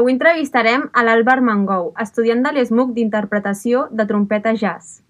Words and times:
Avui 0.00 0.14
entrevistarem 0.14 0.86
a 0.96 1.02
l'Alba 1.04 1.34
Armengou, 1.36 1.90
estudiant 2.02 2.40
de 2.44 2.50
l'ESMUC 2.56 2.94
d'interpretació 2.96 3.82
de 3.98 4.06
trompeta 4.08 4.54
jazz. 4.56 5.02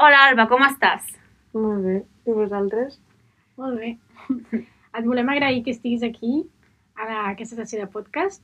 Hola 0.00 0.22
Alba, 0.28 0.46
com 0.48 0.64
estàs? 0.64 1.10
Molt 1.52 1.84
bé. 1.84 1.96
I 2.24 2.36
vosaltres? 2.38 2.94
Molt 3.60 3.76
bé. 3.82 3.90
Et 4.96 5.04
volem 5.10 5.28
agrair 5.34 5.60
que 5.66 5.76
estiguis 5.76 6.08
aquí 6.08 6.40
a 6.96 7.10
aquesta 7.34 7.60
sessió 7.60 7.82
de 7.82 7.90
podcast 7.98 8.40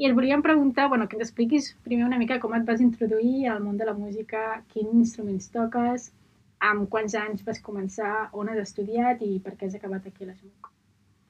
i 0.00 0.08
et 0.08 0.16
volíem 0.16 0.40
preguntar, 0.40 0.88
bueno, 0.88 1.10
que 1.10 1.20
ens 1.20 1.28
expliquis 1.28 1.74
primer 1.84 2.08
una 2.08 2.16
mica 2.24 2.40
com 2.40 2.56
et 2.56 2.64
vas 2.64 2.80
introduir 2.80 3.50
al 3.52 3.60
món 3.60 3.76
de 3.76 3.92
la 3.92 3.98
música, 3.98 4.62
quins 4.72 4.96
instruments 4.96 5.52
toques, 5.52 6.08
amb 6.72 6.88
quants 6.88 7.20
anys 7.20 7.44
vas 7.44 7.60
començar, 7.60 8.30
on 8.32 8.48
has 8.48 8.64
estudiat 8.64 9.20
i 9.28 9.34
per 9.44 9.58
què 9.58 9.68
has 9.68 9.76
acabat 9.76 10.08
aquí 10.08 10.24
a 10.24 10.32
l'ESMUC. 10.32 10.71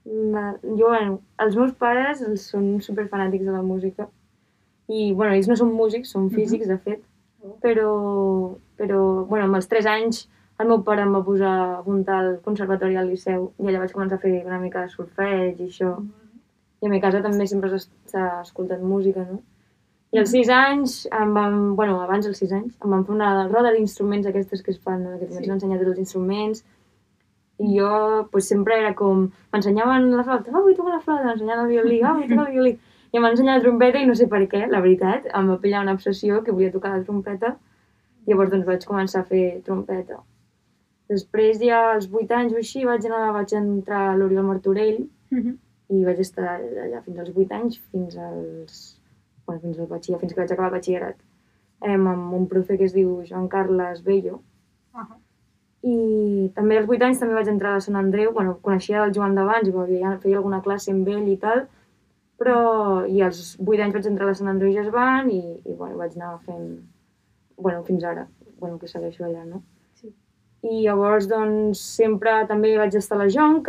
Jo, 0.05 0.89
bueno, 0.89 1.21
els 1.39 1.57
meus 1.57 1.73
pares 1.79 2.23
els 2.27 2.49
són 2.51 2.81
superfanàtics 2.83 3.47
de 3.47 3.55
la 3.55 3.63
música. 3.63 4.09
I, 4.89 5.13
bueno, 5.15 5.33
ells 5.37 5.49
no 5.49 5.57
són 5.57 5.73
músics, 5.79 6.11
són 6.13 6.29
físics, 6.31 6.67
de 6.69 6.79
fet. 6.79 7.03
Oh. 7.43 7.55
Però, 7.63 7.93
però, 8.79 9.03
bueno, 9.31 9.47
amb 9.47 9.59
els 9.61 9.69
3 9.71 9.87
anys 9.87 10.25
el 10.63 10.69
meu 10.69 10.83
pare 10.87 11.03
em 11.03 11.15
va 11.15 11.23
posar 11.27 11.53
a 11.53 11.79
apuntar 11.79 12.19
al 12.21 12.35
conservatori 12.45 12.97
al 12.97 13.09
Liceu 13.11 13.49
i 13.59 13.67
allà 13.67 13.81
vaig 13.83 13.95
començar 13.95 14.19
a 14.19 14.23
fer 14.23 14.35
una 14.47 14.61
mica 14.63 14.85
de 14.85 14.93
solfeig 14.93 15.59
i 15.61 15.71
això. 15.71 15.95
I 16.83 16.87
a 16.87 16.91
mi 16.91 17.01
casa 17.03 17.23
també 17.23 17.47
sempre 17.47 17.71
s'ha 17.79 18.27
escoltat 18.43 18.83
música, 18.83 19.25
no? 19.31 19.41
I 20.13 20.21
als 20.21 20.31
6 20.35 20.51
anys, 20.53 20.95
em 21.19 21.31
van, 21.35 21.75
bueno, 21.79 22.01
abans 22.05 22.27
dels 22.27 22.39
6 22.43 22.53
anys, 22.53 22.75
em 22.85 22.91
van 22.93 23.05
fer 23.07 23.15
una 23.15 23.31
roda 23.49 23.73
d'instruments 23.73 24.27
aquestes 24.29 24.63
que 24.63 24.75
es 24.75 24.79
fan, 24.79 25.03
no? 25.05 25.19
que 25.19 25.27
Sí. 25.27 25.33
comencen 25.33 25.53
a 25.53 25.55
ensenyar 25.55 25.79
tots 25.79 25.91
els 25.95 26.03
instruments. 26.05 26.65
I 27.63 27.69
jo 27.79 27.91
pues, 28.33 28.49
sempre 28.51 28.79
era 28.81 28.95
com... 28.99 29.29
M'ensenyaven 29.53 30.09
la 30.17 30.25
flauta, 30.27 30.51
ah, 30.53 30.61
vull 30.65 30.75
tocar 30.79 30.97
la 30.97 31.01
flauta, 31.05 31.29
m'ensenyaven 31.29 31.65
el 31.65 31.71
violí, 31.71 32.01
ah, 32.03 32.15
vull 32.17 32.29
tocar 32.31 32.47
el 32.49 32.57
violí. 32.57 32.73
I 33.13 33.19
em 33.21 33.23
van 33.27 33.35
ensenyar 33.37 33.59
la 33.59 33.63
trompeta 33.67 34.01
i 34.01 34.07
no 34.09 34.15
sé 34.19 34.27
per 34.33 34.41
què, 34.51 34.65
la 34.73 34.81
veritat, 34.81 35.27
em 35.37 35.51
va 35.53 35.59
pillar 35.63 35.83
una 35.85 35.95
obsessió 35.99 36.41
que 36.43 36.55
volia 36.57 36.73
tocar 36.73 36.95
la 36.97 37.03
trompeta. 37.05 37.55
Llavors 38.27 38.51
doncs 38.55 38.67
vaig 38.67 38.87
començar 38.89 39.21
a 39.23 39.29
fer 39.29 39.45
trompeta. 39.67 40.19
Després 41.13 41.59
ja 41.61 41.81
als 41.93 42.07
8 42.11 42.33
anys 42.39 42.55
o 42.55 42.61
així 42.63 42.85
vaig 42.89 43.05
anar, 43.09 43.33
vaig 43.37 43.53
entrar 43.59 44.03
a 44.11 44.17
l'Oriol 44.17 44.47
Martorell 44.49 45.03
Mhm. 45.31 45.59
i 45.93 46.05
vaig 46.05 46.19
estar 46.25 46.57
allà 46.57 47.03
fins 47.05 47.19
als 47.19 47.37
8 47.37 47.53
anys, 47.59 47.79
fins 47.93 48.17
als... 48.17 48.79
Bueno, 49.47 49.61
fins 49.61 49.79
al 49.79 49.89
batxiller, 49.91 50.21
fins 50.21 50.33
que 50.33 50.41
vaig 50.41 50.53
acabar 50.53 50.71
el 50.71 50.77
batxillerat. 50.79 51.17
Em, 51.83 52.07
amb 52.07 52.33
un 52.39 52.47
profe 52.49 52.79
que 52.79 52.85
es 52.89 52.95
diu 52.95 53.23
Joan 53.29 53.49
Carles 53.49 54.03
Bello. 54.07 54.41
Ahà. 54.95 55.17
I 55.83 56.51
també 56.55 56.77
als 56.79 56.91
8 56.91 57.09
anys 57.09 57.21
també 57.23 57.35
vaig 57.35 57.49
entrar 57.51 57.75
a 57.75 57.83
Sant 57.83 57.99
Andreu, 57.99 58.31
bueno, 58.35 58.55
coneixia 58.63 59.03
el 59.03 59.15
Joan 59.15 59.35
d'abans 59.35 59.67
i 59.67 59.73
feia, 59.75 60.13
feia 60.23 60.39
alguna 60.39 60.61
classe 60.63 60.93
amb 60.93 61.09
ell 61.11 61.27
i 61.27 61.37
tal, 61.43 61.65
però 62.39 63.03
i 63.11 63.23
als 63.27 63.57
8 63.59 63.83
anys 63.83 63.97
vaig 63.97 64.07
entrar 64.11 64.31
a 64.31 64.37
Sant 64.39 64.51
Andreu 64.53 64.71
Jazz 64.75 64.93
Band 64.95 65.33
i, 65.35 65.43
i 65.67 65.75
bueno, 65.75 65.99
vaig 65.99 66.15
anar 66.19 66.37
fent, 66.47 66.69
bueno, 67.59 67.83
fins 67.89 68.07
ara, 68.07 68.29
bueno, 68.61 68.79
que 68.79 68.91
segueixo 68.91 69.27
allà, 69.27 69.43
no? 69.49 69.63
Sí. 69.99 70.13
I 70.63 70.85
llavors, 70.87 71.27
doncs, 71.31 71.83
sempre 71.99 72.37
també 72.51 72.77
vaig 72.79 72.95
estar 72.99 73.19
a 73.19 73.25
la 73.25 73.31
Jonc, 73.35 73.67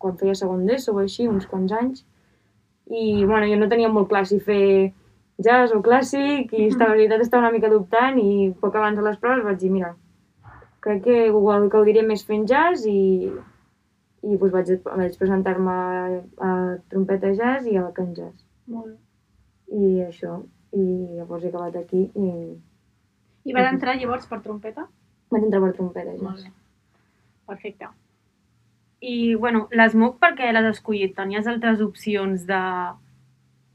quan 0.00 0.16
feia 0.20 0.36
segon 0.40 0.64
d'ESO 0.68 0.96
o 0.96 1.02
així, 1.04 1.28
uns 1.28 1.48
quants 1.50 1.76
anys. 1.76 2.06
I, 2.86 3.26
bueno, 3.26 3.44
jo 3.50 3.60
no 3.60 3.68
tenia 3.68 3.92
molt 3.92 4.08
clar 4.08 4.24
si 4.24 4.40
fer 4.40 4.94
jazz 5.42 5.74
o 5.76 5.82
clàssic 5.84 6.52
i 6.56 6.66
estava, 6.70 6.94
la 6.94 7.02
veritat 7.02 7.24
estava 7.24 7.44
una 7.44 7.52
mica 7.52 7.68
dubtant 7.68 8.16
i 8.22 8.52
poc 8.60 8.76
abans 8.76 8.96
de 8.96 9.04
les 9.04 9.20
proves 9.20 9.44
vaig 9.44 9.60
dir, 9.60 9.72
mira, 9.74 9.92
crec 10.86 11.02
que 11.04 11.16
ho, 11.30 11.42
que 11.70 11.78
ho 11.80 11.86
diré 11.86 12.02
més 12.06 12.22
fent 12.26 12.46
jazz 12.48 12.86
i, 12.86 13.26
i 14.22 14.38
doncs 14.38 14.54
vaig, 14.54 14.70
vaig 14.86 15.18
presentar-me 15.18 15.74
a, 15.74 16.20
a 16.46 16.52
trompeta 16.92 17.32
jazz 17.34 17.66
i 17.66 17.76
a 17.80 17.88
Can 17.96 18.14
Jazz. 18.14 18.38
Molt 18.70 18.92
bé. 18.92 18.96
I 19.76 20.06
això, 20.06 20.38
i 20.78 20.84
llavors 21.18 21.42
he 21.44 21.50
acabat 21.50 21.80
aquí 21.80 22.06
i 22.14 22.30
I 23.46 23.54
vas 23.54 23.72
entrar 23.72 23.96
llavors 23.98 24.26
per 24.30 24.40
trompeta? 24.44 24.86
vaig 25.30 25.42
entrar 25.42 25.62
per 25.64 25.72
trompeta 25.74 26.14
Molt 26.14 26.38
jazz. 26.38 26.46
bé. 26.46 26.54
Perfecte. 27.50 27.90
I, 29.06 29.34
bueno, 29.38 29.66
l'ESMUC 29.76 30.16
per 30.22 30.32
què 30.38 30.48
l'has 30.54 30.70
escollit? 30.70 31.12
Tenies 31.18 31.46
altres 31.50 31.82
opcions 31.84 32.46
de 32.48 32.62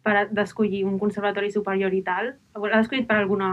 per 0.02 0.26
d'escollir 0.34 0.82
un 0.88 0.98
conservatori 1.00 1.52
superior 1.54 1.94
i 1.94 2.02
tal? 2.04 2.34
L'has 2.58 2.88
escollit 2.88 3.06
per, 3.08 3.20
alguna, 3.22 3.52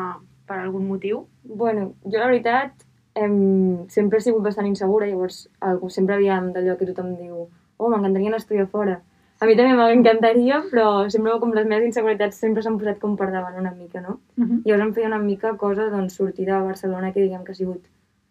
per 0.48 0.62
algun 0.62 0.86
motiu? 0.88 1.26
Bueno, 1.44 1.90
jo 2.06 2.16
la 2.16 2.30
veritat 2.30 2.87
em, 3.14 3.86
sempre 3.88 4.18
he 4.18 4.24
sigut 4.24 4.42
bastant 4.42 4.66
insegura, 4.66 5.06
llavors 5.06 5.46
algú, 5.60 5.90
sempre 5.90 6.16
havíem 6.16 6.52
d'allò 6.52 6.76
que 6.78 6.88
tothom 6.90 7.14
diu 7.16 7.46
oh, 7.78 7.88
m'encantaria 7.88 8.28
anar 8.28 8.40
a 8.40 8.44
estudiar 8.44 8.66
fora. 8.66 9.00
A 9.38 9.46
mi 9.46 9.54
també 9.54 9.74
m'encantaria, 9.78 10.64
però 10.70 10.86
sempre 11.14 11.36
com 11.38 11.52
les 11.54 11.66
meves 11.70 11.86
inseguretats 11.86 12.40
sempre 12.42 12.62
s'han 12.64 12.78
posat 12.80 12.98
com 12.98 13.14
per 13.16 13.30
davant 13.30 13.58
una 13.60 13.70
mica, 13.70 14.00
no? 14.02 14.18
Mhm. 14.36 14.62
Llavors 14.64 14.86
em 14.86 14.92
feia 14.94 15.06
una 15.06 15.20
mica 15.22 15.56
cosa, 15.56 15.88
doncs, 15.90 16.16
sortir 16.18 16.46
de 16.46 16.58
Barcelona, 16.58 17.12
que 17.12 17.22
diguem 17.22 17.44
que 17.44 17.52
ha 17.52 17.54
sigut 17.54 17.86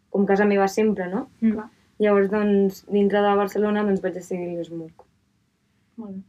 com 0.10 0.26
casa 0.26 0.46
meva 0.46 0.68
sempre, 0.68 1.08
no? 1.08 1.30
Clar. 1.40 1.70
Llavors, 2.00 2.30
doncs, 2.30 2.86
dintre 2.92 3.22
de 3.22 3.36
Barcelona, 3.36 3.84
doncs 3.84 4.02
vaig 4.02 4.14
decidir 4.14 4.58
l'ESMUC. 4.58 5.06
Molt 5.98 6.12
bé. 6.12 6.22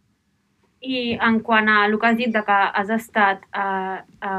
I 0.81 1.19
en 1.27 1.41
quant 1.43 1.69
a 1.69 1.85
el 1.87 1.99
que 1.99 2.07
has 2.07 2.17
dit 2.17 2.33
de 2.33 2.43
que 2.47 2.57
has 2.81 2.91
estat 2.95 3.43
a, 3.51 4.05
a, 4.23 4.35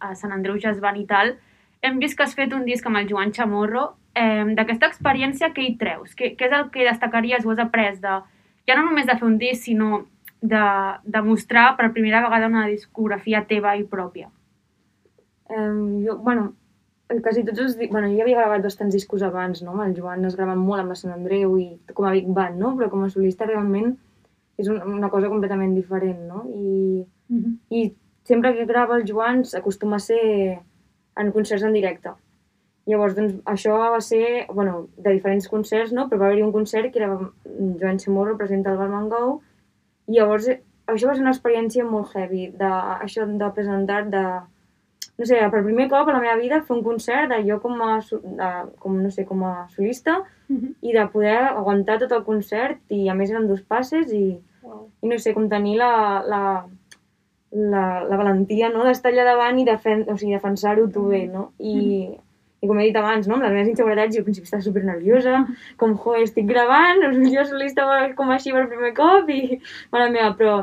a 0.00 0.14
Sant 0.18 0.32
Andreu 0.34 0.58
Jazz 0.58 0.80
Band 0.82 0.98
i 0.98 1.06
tal, 1.06 1.36
hem 1.84 2.00
vist 2.00 2.16
que 2.16 2.24
has 2.24 2.34
fet 2.36 2.54
un 2.56 2.64
disc 2.64 2.86
amb 2.88 3.00
el 3.00 3.08
Joan 3.10 3.32
Chamorro. 3.36 3.84
Eh, 4.14 4.44
D'aquesta 4.56 4.88
experiència, 4.90 5.52
què 5.54 5.66
hi 5.66 5.76
treus? 5.80 6.14
Què, 6.16 6.32
què 6.38 6.48
és 6.48 6.56
el 6.56 6.70
que 6.74 6.86
destacaries 6.86 7.46
o 7.46 7.52
has 7.52 7.62
après 7.62 8.00
de, 8.00 8.18
ja 8.68 8.76
no 8.78 8.86
només 8.88 9.06
de 9.06 9.16
fer 9.18 9.26
un 9.28 9.38
disc, 9.38 9.66
sinó 9.66 10.04
de, 10.40 10.64
de 11.04 11.22
mostrar 11.22 11.74
per 11.78 11.92
primera 11.92 12.22
vegada 12.24 12.50
una 12.52 12.66
discografia 12.70 13.44
teva 13.48 13.76
i 13.76 13.86
pròpia? 13.88 14.30
Um, 15.48 16.04
jo, 16.04 16.16
bueno, 16.24 16.52
quasi 17.22 17.44
tots 17.44 17.60
els... 17.60 17.76
Bueno, 17.90 18.08
jo 18.08 18.16
ja 18.16 18.24
havia 18.24 18.40
gravat 18.40 18.64
bastants 18.64 18.94
discos 18.96 19.22
abans, 19.22 19.60
no? 19.62 19.74
Amb 19.74 19.88
el 19.88 19.96
Joan 19.98 20.24
es 20.24 20.36
graven 20.38 20.62
molt 20.62 20.84
amb 20.84 20.94
la 20.94 20.98
Sant 20.98 21.12
Andreu 21.12 21.58
i 21.60 21.68
com 21.92 22.08
a 22.08 22.14
Big 22.16 22.30
Band, 22.32 22.60
no? 22.60 22.74
Però 22.78 22.88
com 22.92 23.04
a 23.04 23.10
solista 23.12 23.48
realment 23.50 23.96
és 24.56 24.70
un, 24.70 24.78
una 24.86 25.10
cosa 25.10 25.28
completament 25.28 25.74
diferent, 25.76 26.24
no? 26.30 26.46
I, 26.54 27.04
Mhm. 27.28 27.58
I 27.70 27.94
sempre 28.24 28.54
que 28.54 28.66
grava 28.66 28.96
el 28.96 29.04
Joan 29.08 29.44
s'acostuma 29.44 29.96
a 29.96 30.04
ser 30.06 30.60
en 31.16 31.32
concerts 31.32 31.62
en 31.64 31.72
directe. 31.72 32.12
Llavors, 32.86 33.14
doncs, 33.16 33.38
això 33.48 33.78
va 33.78 34.00
ser, 34.04 34.46
bueno, 34.52 34.88
de 34.98 35.14
diferents 35.14 35.48
concerts, 35.48 35.92
no? 35.96 36.08
Però 36.10 36.18
va 36.20 36.26
haver-hi 36.26 36.42
un 36.44 36.52
concert 36.52 36.92
que 36.92 37.00
era 37.00 37.14
Joan 37.80 37.98
Chamorro 37.98 38.36
presenta 38.36 38.72
el 38.74 38.76
Barmangou 38.80 39.38
i 40.06 40.18
llavors 40.18 40.48
això 40.50 41.08
va 41.08 41.14
ser 41.14 41.22
una 41.24 41.32
experiència 41.32 41.84
molt 41.88 42.12
heavy, 42.12 42.50
de, 42.52 42.68
això 43.00 43.24
de 43.24 43.48
presentar, 43.56 44.02
de, 44.12 44.20
no 45.16 45.24
sé, 45.24 45.38
per 45.48 45.62
primer 45.64 45.88
cop 45.88 46.08
a 46.08 46.12
la 46.12 46.20
meva 46.20 46.36
vida 46.36 46.60
fer 46.60 46.76
un 46.76 46.82
concert 46.84 47.30
de 47.32 47.38
jo 47.48 47.56
com 47.62 47.80
a, 47.80 47.94
de, 48.12 48.50
com, 48.82 48.98
no 49.00 49.10
sé, 49.10 49.24
com 49.24 49.44
a 49.48 49.54
solista 49.74 50.22
Mhm. 50.48 50.74
i 50.82 50.92
de 50.92 51.06
poder 51.08 51.38
aguantar 51.38 51.98
tot 52.02 52.10
el 52.12 52.22
concert 52.24 52.76
i 52.92 53.08
a 53.08 53.14
més 53.16 53.30
eren 53.30 53.46
dos 53.48 53.62
passes 53.62 54.12
i, 54.12 54.38
Wow. 54.64 54.90
i 55.02 55.08
no 55.08 55.18
sé, 55.18 55.32
com 55.32 55.48
tenir 55.48 55.78
la, 55.78 56.22
la, 56.28 56.42
la, 57.54 58.02
la 58.10 58.16
valentia 58.18 58.68
no? 58.72 58.84
d'estar 58.84 59.12
allà 59.12 59.24
davant 59.28 59.58
i 59.58 59.64
defen 59.68 60.04
o 60.10 60.16
sigui, 60.18 60.34
defensar-ho 60.34 60.88
tu 60.90 61.06
bé, 61.12 61.24
no? 61.30 61.52
I, 61.58 62.08
i 62.64 62.66
com 62.66 62.78
he 62.80 62.86
dit 62.88 62.96
abans, 62.96 63.26
no? 63.28 63.36
amb 63.36 63.44
les 63.44 63.52
meves 63.52 63.68
inseguretats, 63.70 64.14
jo 64.16 64.22
al 64.22 64.26
principi 64.26 64.48
estava 64.48 64.62
super 64.64 64.82
nerviosa, 64.84 65.44
com, 65.78 65.94
jo, 66.00 66.14
estic 66.22 66.46
gravant, 66.48 67.02
jo 67.34 67.44
solista 67.46 67.84
com 68.18 68.30
així 68.34 68.52
per 68.56 68.66
primer 68.72 68.92
cop 68.96 69.28
i, 69.30 69.60
mare 69.92 70.10
meva, 70.10 70.32
però 70.38 70.56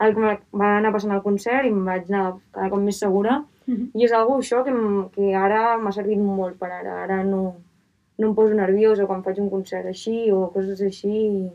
el 0.00 0.14
me- 0.14 0.38
va 0.54 0.76
anar 0.78 0.92
passant 0.94 1.12
al 1.16 1.22
concert 1.24 1.66
i 1.66 1.72
em 1.74 1.80
vaig 1.84 2.06
anar 2.12 2.36
cada 2.54 2.70
cop 2.74 2.80
més 2.84 3.00
segura 3.04 3.40
Mhm. 3.68 3.90
i 4.00 4.04
és 4.06 4.12
algo 4.16 4.38
això 4.40 4.62
que, 4.64 4.72
que 5.12 5.34
ara 5.36 5.74
m'ha 5.76 5.90
servit 5.92 6.16
molt 6.24 6.54
per 6.56 6.70
ara, 6.72 7.02
ara 7.02 7.18
no, 7.22 7.40
no 8.16 8.28
em 8.30 8.34
poso 8.34 8.54
nerviosa 8.56 9.04
quan 9.04 9.20
faig 9.26 9.36
un 9.42 9.50
concert 9.52 9.84
així 9.90 10.30
o 10.32 10.46
coses 10.54 10.80
així 10.80 11.10
i 11.26 11.50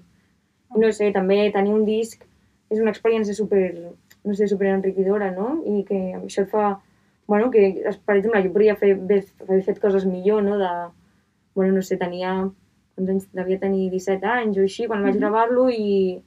no 0.77 0.91
sé, 0.93 1.07
també 1.15 1.39
tenir 1.55 1.73
un 1.73 1.85
disc 1.87 2.21
és 2.69 2.79
una 2.83 2.91
experiència 2.93 3.33
super, 3.33 3.63
no 4.23 4.33
sé, 4.33 4.47
super 4.47 4.67
enriquidora, 4.71 5.31
no? 5.31 5.61
I 5.65 5.83
que 5.87 5.97
això 6.15 6.43
et 6.43 6.49
fa, 6.49 6.79
bueno, 7.27 7.49
que, 7.51 7.63
per 8.05 8.17
exemple, 8.17 8.41
jo 8.43 8.51
podria 8.53 8.75
fer, 8.75 8.93
haver 8.97 9.63
fet 9.63 9.79
coses 9.79 10.05
millor, 10.05 10.43
no? 10.43 10.57
De, 10.57 10.69
bueno, 11.55 11.73
no 11.75 11.81
sé, 11.81 11.97
tenia, 11.97 12.49
quants 12.95 13.09
anys, 13.09 13.27
devia 13.33 13.59
tenir 13.59 13.89
17 13.91 14.25
anys 14.25 14.57
o 14.57 14.61
així, 14.61 14.87
quan 14.87 15.03
vaig 15.03 15.15
Mhm. 15.15 15.19
gravar-lo 15.21 15.69
i, 15.69 16.21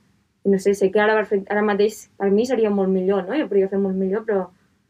i 0.44 0.48
no 0.48 0.58
sé, 0.58 0.74
sé 0.74 0.90
que 0.90 1.00
ara, 1.00 1.14
perfect, 1.14 1.50
ara 1.50 1.62
mateix 1.62 2.08
per 2.18 2.30
mi 2.30 2.44
seria 2.46 2.70
molt 2.70 2.88
millor, 2.90 3.26
no? 3.28 3.34
Jo 3.34 3.48
podria 3.48 3.68
fer 3.68 3.78
molt 3.78 3.96
millor, 3.96 4.24
però, 4.24 4.48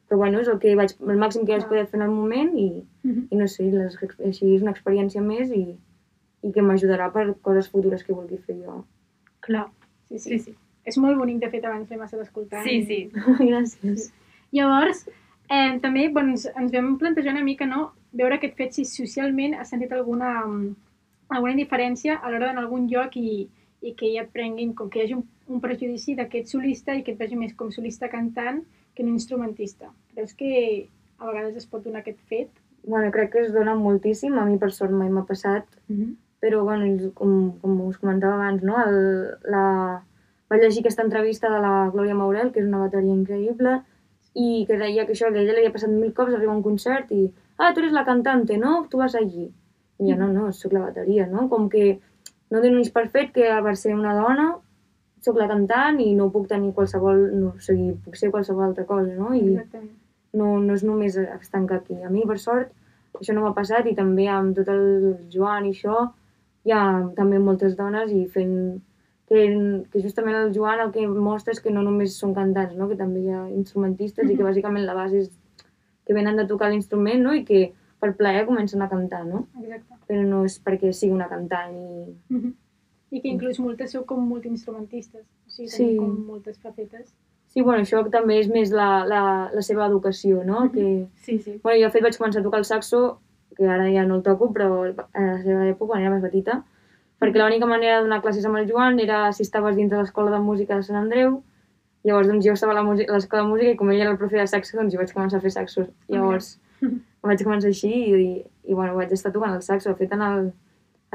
però 0.09 0.19
bueno, 0.19 0.41
és 0.41 0.49
el, 0.49 0.59
que 0.59 0.75
vaig, 0.77 0.95
el 1.01 1.17
màxim 1.19 1.45
que 1.47 1.53
vaig 1.53 1.67
poder 1.69 1.87
fer 1.87 1.99
en 2.01 2.07
el 2.09 2.11
moment 2.11 2.53
i, 2.59 2.85
Mhm. 3.05 3.29
i 3.31 3.37
no 3.37 3.47
sé, 3.49 3.71
les, 3.71 3.97
així 4.25 4.55
és 4.55 4.63
una 4.63 4.73
experiència 4.73 5.23
més 5.23 5.51
i, 5.51 5.77
i 6.43 6.53
que 6.53 6.63
m'ajudarà 6.63 7.13
per 7.13 7.35
coses 7.43 7.69
futures 7.71 8.05
que 8.05 8.13
vulgui 8.13 8.37
fer 8.39 8.57
jo. 8.65 8.85
Clar. 9.41 9.69
Sí, 10.09 10.19
sí, 10.19 10.31
Sí, 10.31 10.39
sí. 10.39 10.57
És 10.87 10.99
molt 11.03 11.19
bonic, 11.19 11.41
de 11.43 11.51
fet, 11.51 11.67
abans 11.67 11.91
l'hem 11.91 12.03
estat 12.05 12.23
escoltant. 12.23 12.67
Sí, 12.67 12.81
sí. 12.87 12.99
Gràcies. 13.51 14.11
Llavors, 14.55 15.05
eh, 15.51 15.79
també 15.83 16.09
bueno, 16.15 16.37
ens, 16.37 16.73
vam 16.73 16.95
plantejar 17.01 17.35
una 17.35 17.45
mica 17.47 17.67
no, 17.67 17.91
veure 18.17 18.39
aquest 18.39 18.57
fet 18.59 18.77
si 18.77 18.87
socialment 18.89 19.57
has 19.59 19.73
sentit 19.75 19.93
alguna, 19.93 20.33
mm, 20.47 20.75
alguna 21.35 21.57
indiferència 21.57 22.21
a 22.21 22.31
l'hora 22.31 22.49
d'anar 22.49 22.63
a 22.63 22.67
algun 22.67 22.87
lloc 22.93 23.17
i, 23.21 23.49
i 23.83 23.95
que 23.99 24.13
ja 24.15 24.25
et 24.25 24.33
prenguin, 24.35 24.75
com 24.79 24.91
que 24.91 25.01
hi 25.01 25.07
hagi 25.07 25.19
un, 25.19 25.25
un 25.53 25.63
prejudici 25.63 26.17
d'aquest 26.19 26.55
solista 26.55 26.95
i 26.95 27.03
que 27.07 27.15
et 27.15 27.21
vegi 27.21 27.39
més 27.39 27.55
com 27.59 27.73
solista 27.75 28.11
cantant 28.13 28.63
que 28.97 29.05
no 29.05 29.13
instrumentista. 29.13 29.91
Creus 30.15 30.33
que 30.39 30.53
a 31.19 31.27
vegades 31.29 31.57
es 31.61 31.67
pot 31.69 31.85
donar 31.85 32.03
aquest 32.03 32.23
fet? 32.31 32.51
Bueno, 32.87 33.11
crec 33.13 33.33
que 33.33 33.43
es 33.43 33.53
dona 33.53 33.75
moltíssim, 33.75 34.39
a 34.39 34.45
mi 34.47 34.61
per 34.63 34.71
sort 34.73 34.95
mai 34.95 35.11
m'ha 35.11 35.27
passat, 35.27 35.67
però 36.41 36.63
bueno, 36.65 37.11
com, 37.19 37.33
com 37.61 37.81
us 37.89 37.99
comentava 37.99 38.39
abans, 38.39 38.63
no? 38.63 38.79
El, 38.79 39.01
la... 39.51 39.65
Vaig 40.51 40.63
llegir 40.63 40.83
aquesta 40.85 41.03
entrevista 41.03 41.51
de 41.51 41.61
la 41.63 41.75
Glòria 41.93 42.15
Maurel, 42.15 42.53
que 42.55 42.63
és 42.63 42.69
una 42.69 42.85
bateria 42.85 43.15
increïble, 43.15 43.81
i 44.37 44.65
que 44.69 44.77
deia 44.79 45.07
que 45.07 45.15
això, 45.17 45.31
que 45.33 45.41
ella 45.41 45.55
li 45.57 45.65
havia 45.65 45.75
passat 45.75 45.91
mil 45.91 46.13
cops 46.15 46.35
arribar 46.37 46.53
a 46.55 46.59
un 46.59 46.65
concert 46.65 47.11
i 47.17 47.25
ah, 47.57 47.73
tu 47.73 47.81
eres 47.81 47.95
la 47.97 48.05
cantante, 48.05 48.59
no? 48.61 48.85
Tu 48.91 49.01
vas 49.01 49.17
allí. 49.17 49.49
I 49.99 50.11
jo, 50.11 50.19
no, 50.21 50.29
no, 50.29 50.51
sóc 50.53 50.75
la 50.77 50.85
bateria, 50.85 51.27
no? 51.31 51.49
Com 51.49 51.71
que 51.73 51.97
no 52.53 52.61
donis 52.63 52.93
per 52.95 53.07
fet 53.15 53.33
que 53.35 53.49
per 53.65 53.75
ser 53.81 53.95
una 53.97 54.15
dona 54.15 54.51
sóc 55.27 55.39
la 55.41 55.49
cantant 55.51 55.99
i 56.03 56.13
no 56.15 56.29
puc 56.31 56.47
tenir 56.51 56.73
qualsevol, 56.77 57.23
no, 57.35 57.55
o 57.57 57.63
sigui, 57.63 57.95
puc 58.05 58.19
ser 58.19 58.31
qualsevol 58.35 58.69
altra 58.69 58.85
cosa, 58.87 59.15
no? 59.17 59.33
I 59.35 59.43
Exactament. 59.57 59.95
no, 60.39 60.53
no 60.63 60.77
és 60.77 60.85
només 60.87 61.17
estancar 61.19 61.81
aquí. 61.81 61.97
A 62.05 62.13
mi, 62.13 62.23
per 62.29 62.39
sort, 62.43 62.71
això 63.19 63.35
no 63.35 63.43
m'ha 63.43 63.55
passat 63.57 63.89
i 63.89 63.97
també 63.97 64.29
amb 64.31 64.55
tot 64.59 64.69
el 64.71 64.85
Joan 65.33 65.67
i 65.67 65.73
això, 65.75 66.05
hi 66.67 66.75
ha 66.77 66.85
també 67.17 67.41
moltes 67.43 67.75
dones 67.79 68.13
i 68.13 68.27
fent 68.31 68.55
que, 69.29 69.41
que 69.91 70.03
justament 70.03 70.37
el 70.39 70.53
Joan 70.55 70.81
el 70.85 70.93
que 70.95 71.07
mostra 71.09 71.53
és 71.53 71.61
que 71.61 71.73
no 71.75 71.83
només 71.83 72.15
són 72.19 72.35
cantants, 72.35 72.77
no? 72.79 72.89
que 72.89 72.99
també 72.99 73.25
hi 73.25 73.33
ha 73.35 73.49
instrumentistes 73.51 74.31
i 74.31 74.37
que 74.37 74.47
bàsicament 74.47 74.87
la 74.87 74.95
base 74.95 75.25
és 75.25 75.33
que 76.07 76.15
venen 76.15 76.37
de 76.39 76.47
tocar 76.47 76.71
l'instrument 76.71 77.23
no? 77.23 77.35
i 77.35 77.43
que 77.45 77.73
per 77.99 78.13
plaer 78.15 78.45
comencen 78.47 78.83
a 78.83 78.89
cantar, 78.89 79.25
no? 79.27 79.47
Exacte. 79.59 79.95
però 80.07 80.23
no 80.23 80.45
és 80.45 80.61
perquè 80.63 80.93
sigui 80.93 81.15
una 81.17 81.29
cantant 81.29 81.75
i... 81.75 82.15
Mhm. 82.35 82.55
I 83.17 83.21
que 83.23 83.31
inclús 83.31 83.59
moltes 83.63 83.93
sou 83.95 84.03
com 84.05 84.21
multiinstrumentistes, 84.29 85.23
o 85.23 85.51
sigui, 85.51 85.69
Sí. 85.71 85.97
com 85.97 86.11
moltes 86.27 86.59
facetes. 86.59 87.15
Sí, 87.47 87.63
bueno, 87.63 87.83
això 87.83 88.03
també 88.11 88.41
és 88.41 88.49
més 88.51 88.73
la, 88.75 89.05
la, 89.07 89.21
la 89.55 89.63
seva 89.63 89.87
educació, 89.87 90.43
no? 90.45 90.65
Mhm. 90.67 90.73
que, 90.73 91.07
Sí, 91.23 91.39
sí. 91.39 91.61
Bueno, 91.63 91.79
jo 91.81 91.87
de 91.87 91.93
fet 91.95 92.03
vaig 92.03 92.19
començar 92.19 92.41
a 92.41 92.45
tocar 92.45 92.59
el 92.59 92.65
saxo, 92.65 93.21
que 93.57 93.65
ara 93.67 93.87
ja 93.91 94.05
no 94.05 94.17
el 94.17 94.23
toco, 94.23 94.53
però 94.53 94.69
a 95.15 95.21
la 95.23 95.43
seva 95.43 95.65
època, 95.67 95.95
quan 95.95 96.03
era 96.03 96.11
més 96.13 96.23
petita, 96.23 96.65
perquè 97.21 97.41
l'única 97.41 97.69
manera 97.69 97.99
de 97.99 98.07
donar 98.07 98.21
classes 98.25 98.47
amb 98.49 98.61
el 98.61 98.69
Joan 98.71 99.01
era 99.01 99.33
si 99.33 99.45
estaves 99.47 99.77
dins 99.77 99.91
de 99.91 100.01
l'escola 100.01 100.35
de 100.35 100.41
música 100.45 100.77
de 100.77 100.87
Sant 100.87 100.99
Andreu, 101.01 101.41
llavors 102.07 102.29
doncs 102.31 102.45
jo 102.47 102.55
estava 102.55 102.77
a 102.77 102.85
l'escola 102.85 103.43
de 103.43 103.49
música 103.49 103.73
i 103.73 103.79
com 103.81 103.91
ell 103.91 104.05
era 104.05 104.13
el 104.15 104.21
profe 104.21 104.39
de 104.39 104.47
saxo, 104.47 104.77
doncs 104.79 104.95
jo 104.95 105.01
vaig 105.03 105.15
començar 105.15 105.41
a 105.41 105.45
fer 105.45 105.53
saxo. 105.55 105.89
Llavors 106.13 106.57
vaig 107.27 107.43
començar 107.43 107.73
així 107.73 107.91
i, 107.91 108.29
i 108.69 108.75
bueno, 108.75 108.95
vaig 108.95 109.13
estar 109.17 109.33
tocant 109.35 109.57
el 109.57 109.65
saxo. 109.67 109.91
De 109.91 109.99
fet, 109.99 110.13
en 110.15 110.23
el, 110.23 110.51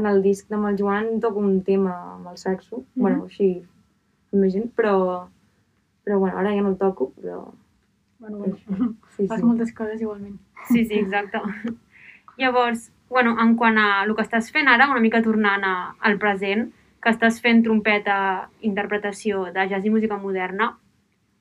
en 0.01 0.09
el 0.11 0.21
disc 0.25 0.51
amb 0.51 0.67
el 0.71 0.79
Joan 0.79 1.19
toco 1.23 1.39
un 1.39 1.61
tema 1.67 1.95
amb 2.17 2.33
el 2.33 2.37
saxo, 2.41 2.83
bueno, 2.95 3.27
així, 3.29 3.53
amb 4.33 4.43
més 4.43 4.55
gent, 4.57 4.67
però, 4.75 4.95
però 6.03 6.19
bueno, 6.19 6.37
ara 6.37 6.55
ja 6.55 6.65
no 6.65 6.73
el 6.73 6.79
toco, 6.81 7.13
però 7.21 7.45
Bueno, 8.21 8.37
bueno, 8.37 8.95
sí, 9.17 9.25
fas 9.25 9.39
sí. 9.39 9.45
moltes 9.45 9.73
coses 9.73 9.99
igualment. 9.99 10.35
Sí, 10.67 10.85
sí, 10.85 10.99
exacte. 10.99 11.39
Llavors, 12.37 12.91
bueno, 13.11 13.35
en 13.43 13.57
quant 13.59 13.77
a 13.77 13.87
el 14.05 14.15
que 14.15 14.23
estàs 14.23 14.47
fent 14.55 14.69
ara, 14.71 14.87
una 14.89 15.03
mica 15.03 15.19
tornant 15.21 15.65
a, 15.67 15.73
al 15.99 16.15
present, 16.17 16.69
que 17.03 17.11
estàs 17.11 17.41
fent 17.43 17.59
trompeta, 17.65 18.47
interpretació 18.63 19.49
de 19.51 19.65
jazz 19.67 19.85
i 19.85 19.91
música 19.91 20.15
moderna, 20.17 20.71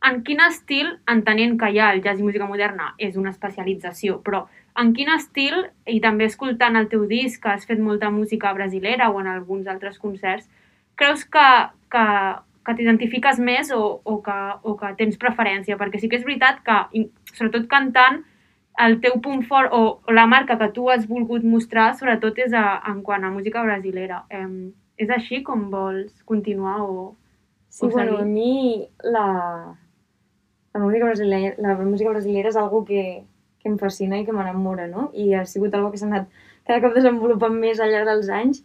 en 0.08 0.22
quin 0.24 0.40
estil, 0.42 0.96
entenent 1.12 1.58
que 1.60 1.68
ja 1.76 1.90
el 1.94 2.00
jazz 2.02 2.18
i 2.18 2.26
música 2.26 2.48
moderna 2.48 2.94
és 2.98 3.18
una 3.20 3.30
especialització, 3.30 4.18
però 4.26 4.46
en 4.82 4.94
quin 4.96 5.12
estil, 5.14 5.60
i 5.86 6.00
també 6.02 6.26
escoltant 6.26 6.78
el 6.80 6.88
teu 6.90 7.04
disc, 7.06 7.38
que 7.42 7.52
has 7.52 7.66
fet 7.68 7.78
molta 7.78 8.10
música 8.10 8.52
brasilera 8.56 9.10
o 9.10 9.20
en 9.20 9.28
alguns 9.30 9.68
altres 9.68 10.00
concerts, 10.02 10.48
creus 10.96 11.22
que, 11.24 11.46
que, 11.92 12.06
que 12.66 12.76
t'identifiques 12.78 13.38
més 13.38 13.70
o, 13.76 14.00
o, 14.02 14.18
que, 14.24 14.40
o 14.62 14.74
que 14.80 14.94
tens 14.98 15.20
preferència? 15.20 15.78
Perquè 15.78 16.00
sí 16.02 16.10
que 16.10 16.18
és 16.18 16.26
veritat 16.26 16.64
que, 16.66 17.06
sobretot 17.34 17.70
cantant, 17.70 18.24
el 18.86 19.00
teu 19.00 19.20
punt 19.20 19.42
fort 19.48 19.72
o, 19.72 20.00
o 20.06 20.12
la 20.12 20.26
marca 20.26 20.58
que 20.58 20.68
tu 20.76 20.88
has 20.90 21.06
volgut 21.08 21.44
mostrar, 21.44 21.94
sobretot 21.98 22.38
és 22.38 22.52
a, 22.56 22.80
en 22.90 23.02
quant 23.02 23.24
a 23.24 23.30
música 23.30 23.62
brasilera. 23.62 24.24
Eh, 24.30 24.72
és 25.00 25.10
així 25.10 25.42
com 25.42 25.70
vols 25.72 26.12
continuar 26.28 26.80
o... 26.84 27.14
Sí, 27.70 27.86
o 27.86 27.90
bueno, 27.90 28.18
a 28.18 28.24
mi 28.26 28.88
la, 29.04 29.26
la, 30.74 30.80
música 30.80 31.06
brasilera, 31.06 31.54
la 31.62 31.76
música 31.78 32.10
brasilera 32.10 32.50
és 32.50 32.56
algo 32.58 32.84
que, 32.84 33.22
que 33.62 33.68
em 33.70 33.76
fascina 33.78 34.18
i 34.18 34.24
que 34.26 34.34
m'enamora, 34.34 34.88
no? 34.90 35.10
I 35.14 35.34
ha 35.38 35.44
sigut 35.46 35.74
algo 35.74 35.92
que 35.92 36.00
s'ha 36.00 36.08
anat 36.10 36.26
cada 36.66 36.80
cop 36.82 36.96
desenvolupant 36.98 37.54
més 37.62 37.80
al 37.80 37.92
llarg 37.94 38.10
dels 38.10 38.28
anys 38.34 38.64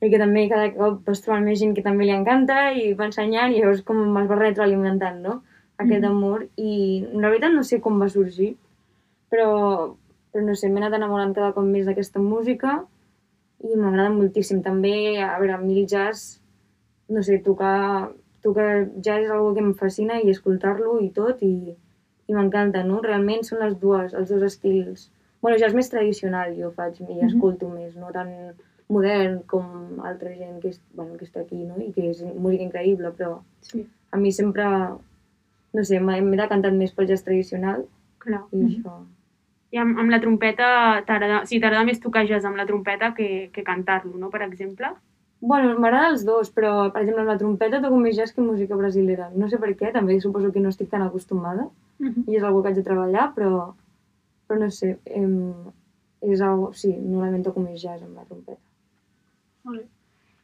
i 0.00 0.10
que 0.12 0.20
també 0.20 0.46
cada 0.48 0.70
cop 0.74 1.04
vas 1.06 1.22
trobant 1.24 1.44
més 1.44 1.60
gent 1.60 1.74
que 1.76 1.84
també 1.84 2.08
li 2.08 2.16
encanta 2.16 2.70
i 2.72 2.94
va 2.96 3.10
ensenyant 3.10 3.52
i 3.52 3.60
llavors 3.60 3.84
com 3.84 4.02
es 4.22 4.30
va 4.30 4.40
retroalimentant, 4.40 5.20
no? 5.24 5.42
Aquest 5.76 6.02
Mhm. 6.02 6.10
amor 6.10 6.46
i 6.56 7.04
la 7.12 7.28
veritat 7.28 7.52
no 7.52 7.62
sé 7.62 7.80
com 7.80 8.00
va 8.00 8.08
sorgir, 8.08 8.56
però, 9.36 9.96
però 10.32 10.44
no 10.44 10.54
sé, 10.56 10.68
m'he 10.72 10.80
anat 10.80 10.96
enamorant 10.96 11.34
cada 11.36 11.52
cop 11.52 11.64
més 11.68 11.86
d'aquesta 11.86 12.20
música 12.22 12.78
i 13.64 13.74
m'agrada 13.76 14.12
moltíssim. 14.14 14.62
També, 14.64 15.18
a 15.20 15.36
veure, 15.40 15.52
a 15.56 15.58
mi 15.60 15.80
el 15.82 15.86
jazz, 15.90 16.40
no 17.12 17.22
sé, 17.22 17.38
tocar, 17.44 18.10
tocar 18.44 18.86
jazz 18.96 19.26
és 19.26 19.30
algo 19.34 19.52
que 19.54 19.60
em 19.64 19.74
fascina 19.74 20.20
i 20.22 20.30
escoltar-lo 20.32 20.98
i 21.04 21.10
tot 21.10 21.42
i, 21.44 21.74
i 22.26 22.34
m'encanta, 22.34 22.82
no? 22.84 23.00
Realment 23.04 23.44
són 23.44 23.60
les 23.64 23.76
dues, 23.80 24.14
els 24.14 24.28
dos 24.32 24.42
estils. 24.42 25.10
Bueno, 25.42 25.58
jazz 25.60 25.74
més 25.76 25.90
tradicional 25.92 26.54
jo 26.56 26.72
faig 26.74 27.00
i 27.00 27.04
Mhm. 27.06 27.26
escolto 27.28 27.68
més, 27.68 27.94
no 27.96 28.10
tan 28.12 28.32
modern 28.88 29.42
com 29.46 30.00
altra 30.04 30.30
gent 30.36 30.60
que, 30.62 30.68
és, 30.68 30.80
bueno, 30.94 31.16
que 31.18 31.24
està 31.26 31.42
aquí, 31.42 31.56
no? 31.64 31.76
I 31.78 31.92
que 31.92 32.10
és 32.10 32.22
música 32.34 32.62
increïble, 32.64 33.12
però 33.12 33.40
Sí. 33.60 33.86
a 34.12 34.16
mi 34.16 34.32
sempre, 34.32 34.64
no 35.74 35.84
sé, 35.84 36.00
m'he 36.00 36.20
decantat 36.36 36.72
més 36.72 36.92
pel 36.92 37.06
jazz 37.08 37.22
tradicional 37.24 37.84
Clar. 38.18 38.44
i 38.52 38.56
Mhm. 38.56 38.68
això. 38.68 38.92
I 39.76 39.80
amb, 39.82 39.98
amb 40.00 40.12
la 40.12 40.20
trompeta, 40.22 40.66
t'agrada 41.04 41.42
sí, 41.48 41.58
t'agrada 41.60 41.84
més 41.84 42.00
tocar 42.00 42.24
jazz 42.28 42.48
amb 42.48 42.56
la 42.56 42.64
trompeta 42.68 43.12
que, 43.16 43.50
que 43.52 43.64
cantar-lo, 43.66 44.14
no?, 44.16 44.30
per 44.32 44.40
exemple? 44.46 44.94
Bueno, 45.40 45.74
m'agrada 45.78 46.08
els 46.14 46.22
dos, 46.24 46.48
però, 46.54 46.70
per 46.92 47.02
exemple, 47.02 47.22
amb 47.26 47.32
la 47.34 47.40
trompeta 47.40 47.82
toco 47.82 47.98
més 48.00 48.16
jazz 48.16 48.32
que 48.32 48.40
música 48.40 48.78
brasilera. 48.78 49.26
No 49.36 49.50
sé 49.52 49.58
per 49.60 49.74
què, 49.76 49.90
també 49.92 50.16
suposo 50.22 50.48
que 50.54 50.62
no 50.64 50.72
estic 50.72 50.88
tan 50.88 51.04
acostumada 51.04 51.68
Mhm. 51.98 52.24
i 52.28 52.36
és 52.38 52.42
algo 52.42 52.62
que 52.62 52.70
haig 52.70 52.78
de 52.80 52.86
treballar, 52.86 53.26
però, 53.36 53.74
però 54.48 54.58
no 54.60 54.70
sé, 54.70 54.96
em, 55.04 55.52
és 56.22 56.40
algo, 56.40 56.72
sí, 56.72 56.94
normalment 56.96 57.44
toco 57.44 57.60
més 57.60 57.82
jazz 57.82 58.02
amb 58.02 58.16
la 58.16 58.24
trompeta. 58.24 58.60
Molt 59.64 59.80
bé. 59.82 59.86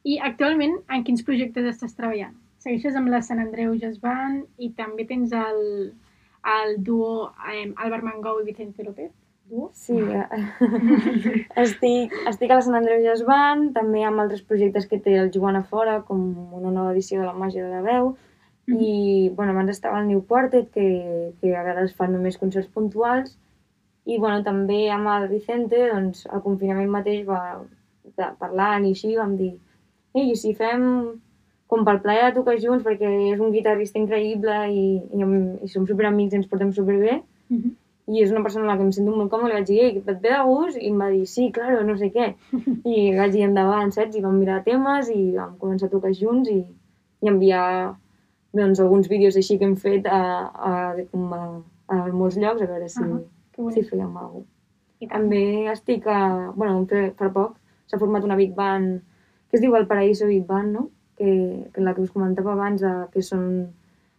I 0.03 0.19
actualment, 0.19 0.77
en 0.89 1.03
quins 1.03 1.23
projectes 1.23 1.65
estàs 1.65 1.95
treballant? 1.95 2.33
Segueixes 2.59 2.95
amb 2.95 3.09
la 3.09 3.21
Sant 3.21 3.39
Andreu 3.39 3.73
Jazz 3.75 3.99
Band 3.99 4.45
i 4.57 4.69
també 4.77 5.05
tens 5.07 5.33
el, 5.33 5.93
el 6.43 6.83
duo 6.83 7.33
eh, 7.51 7.73
Albert 7.77 8.03
Mangou 8.03 8.41
i 8.41 8.45
Vicente 8.45 8.83
López? 8.83 9.11
Duo? 9.49 9.69
Sí, 9.73 9.95
eh, 9.97 10.27
estic, 11.63 12.13
estic 12.29 12.51
a 12.51 12.59
la 12.59 12.65
Sant 12.65 12.77
Andreu 12.79 13.03
Jazz 13.03 13.25
Band, 13.27 13.73
també 13.75 14.03
amb 14.07 14.23
altres 14.23 14.43
projectes 14.47 14.87
que 14.87 15.01
té 15.03 15.17
el 15.19 15.31
Joan 15.35 15.59
a 15.59 15.63
fora, 15.67 15.99
com 16.07 16.21
una 16.59 16.71
nova 16.71 16.93
edició 16.93 17.21
de 17.21 17.27
la 17.27 17.35
màgia 17.37 17.65
de 17.65 17.71
la 17.73 17.83
veu, 17.85 18.13
i 18.71 19.29
bueno, 19.35 19.51
abans 19.51 19.73
estava 19.73 19.99
al 19.99 20.07
New 20.07 20.23
Quartet, 20.27 20.69
que, 20.71 20.87
que 21.41 21.51
a 21.51 21.63
vegades 21.63 21.95
fan 21.97 22.15
només 22.15 22.39
concerts 22.39 22.71
puntuals, 22.71 23.35
i 24.05 24.17
bueno, 24.19 24.43
també 24.43 24.85
amb 24.91 25.11
el 25.11 25.27
Vicente, 25.31 25.79
doncs, 25.91 26.25
al 26.31 26.43
confinament 26.43 26.91
mateix 26.91 27.27
va 27.27 27.63
parlant 28.39 28.87
i 28.87 28.95
així, 28.95 29.13
vam 29.19 29.35
dir 29.39 29.53
ei, 30.13 30.35
si 30.37 30.53
fem 30.55 30.83
com 31.73 31.85
pel 31.87 32.01
plaer 32.05 32.27
de 32.29 32.35
tocar 32.39 32.57
junts, 32.61 32.83
perquè 32.85 33.09
és 33.33 33.39
un 33.41 33.53
guitarrista 33.53 33.99
increïble 34.01 34.57
i, 34.71 34.83
i, 35.17 35.29
i 35.65 35.71
som 35.71 35.87
superamics 35.89 36.35
i 36.35 36.41
ens 36.41 36.51
portem 36.51 36.73
superbé, 36.75 37.23
Mhm. 37.49 37.73
i 38.13 38.21
és 38.23 38.31
una 38.31 38.41
persona 38.43 38.65
amb 38.65 38.71
la 38.71 38.77
que 38.77 38.83
em 38.83 38.91
sento 38.91 39.11
molt 39.15 39.31
còmode, 39.31 39.49
li 39.51 39.57
vaig 39.59 39.67
dir, 39.67 39.79
ei, 39.83 39.97
et 39.97 40.05
ve 40.05 40.29
de 40.29 40.39
gust? 40.47 40.77
I 40.77 40.89
em 40.89 40.97
va 40.99 41.09
dir, 41.09 41.25
sí, 41.27 41.49
claro, 41.55 41.83
no 41.87 41.95
sé 41.97 42.09
què. 42.11 42.33
I 42.93 43.15
vaig 43.17 43.31
dir 43.31 43.43
endavant, 43.47 43.91
saps? 43.95 44.17
I 44.17 44.23
vam 44.23 44.39
mirar 44.39 44.63
temes 44.63 45.09
i 45.13 45.31
vam 45.35 45.57
començar 45.61 45.87
a 45.87 45.93
tocar 45.93 46.11
junts 46.11 46.49
i, 46.51 46.59
i 47.23 47.31
enviar 47.31 47.95
doncs, 48.53 48.79
alguns 48.79 49.07
vídeos 49.09 49.37
així 49.39 49.57
que 49.57 49.65
hem 49.65 49.75
fet 49.75 50.05
a, 50.05 50.21
a, 50.71 50.73
com 51.11 51.31
a, 51.33 51.43
a 51.87 52.01
molts 52.11 52.37
llocs, 52.37 52.61
a 52.61 52.69
veure 52.69 52.89
si, 52.89 53.01
uh 53.03 53.07
-huh. 53.07 53.71
Si 53.73 53.83
fèiem 53.83 54.17
alguna 54.17 54.29
cosa. 54.33 54.47
I. 54.99 55.07
També 55.07 55.71
estic 55.71 56.07
a... 56.07 56.51
Bueno, 56.55 56.85
fa 57.17 57.29
poc 57.29 57.57
s'ha 57.87 57.99
format 57.99 58.23
una 58.23 58.35
Big 58.35 58.53
Band 58.55 59.01
que 59.49 59.57
es 59.57 59.61
diu 59.61 59.75
El 59.75 59.85
Paraíso 59.85 60.25
Big 60.25 60.45
Band, 60.47 60.73
no? 60.73 60.89
Que, 61.17 61.31
que 61.73 61.81
la 61.81 61.93
que 61.93 62.01
us 62.01 62.11
comentava 62.11 62.53
abans, 62.55 62.81
de, 62.81 62.91
que 63.13 63.21
són, 63.21 63.73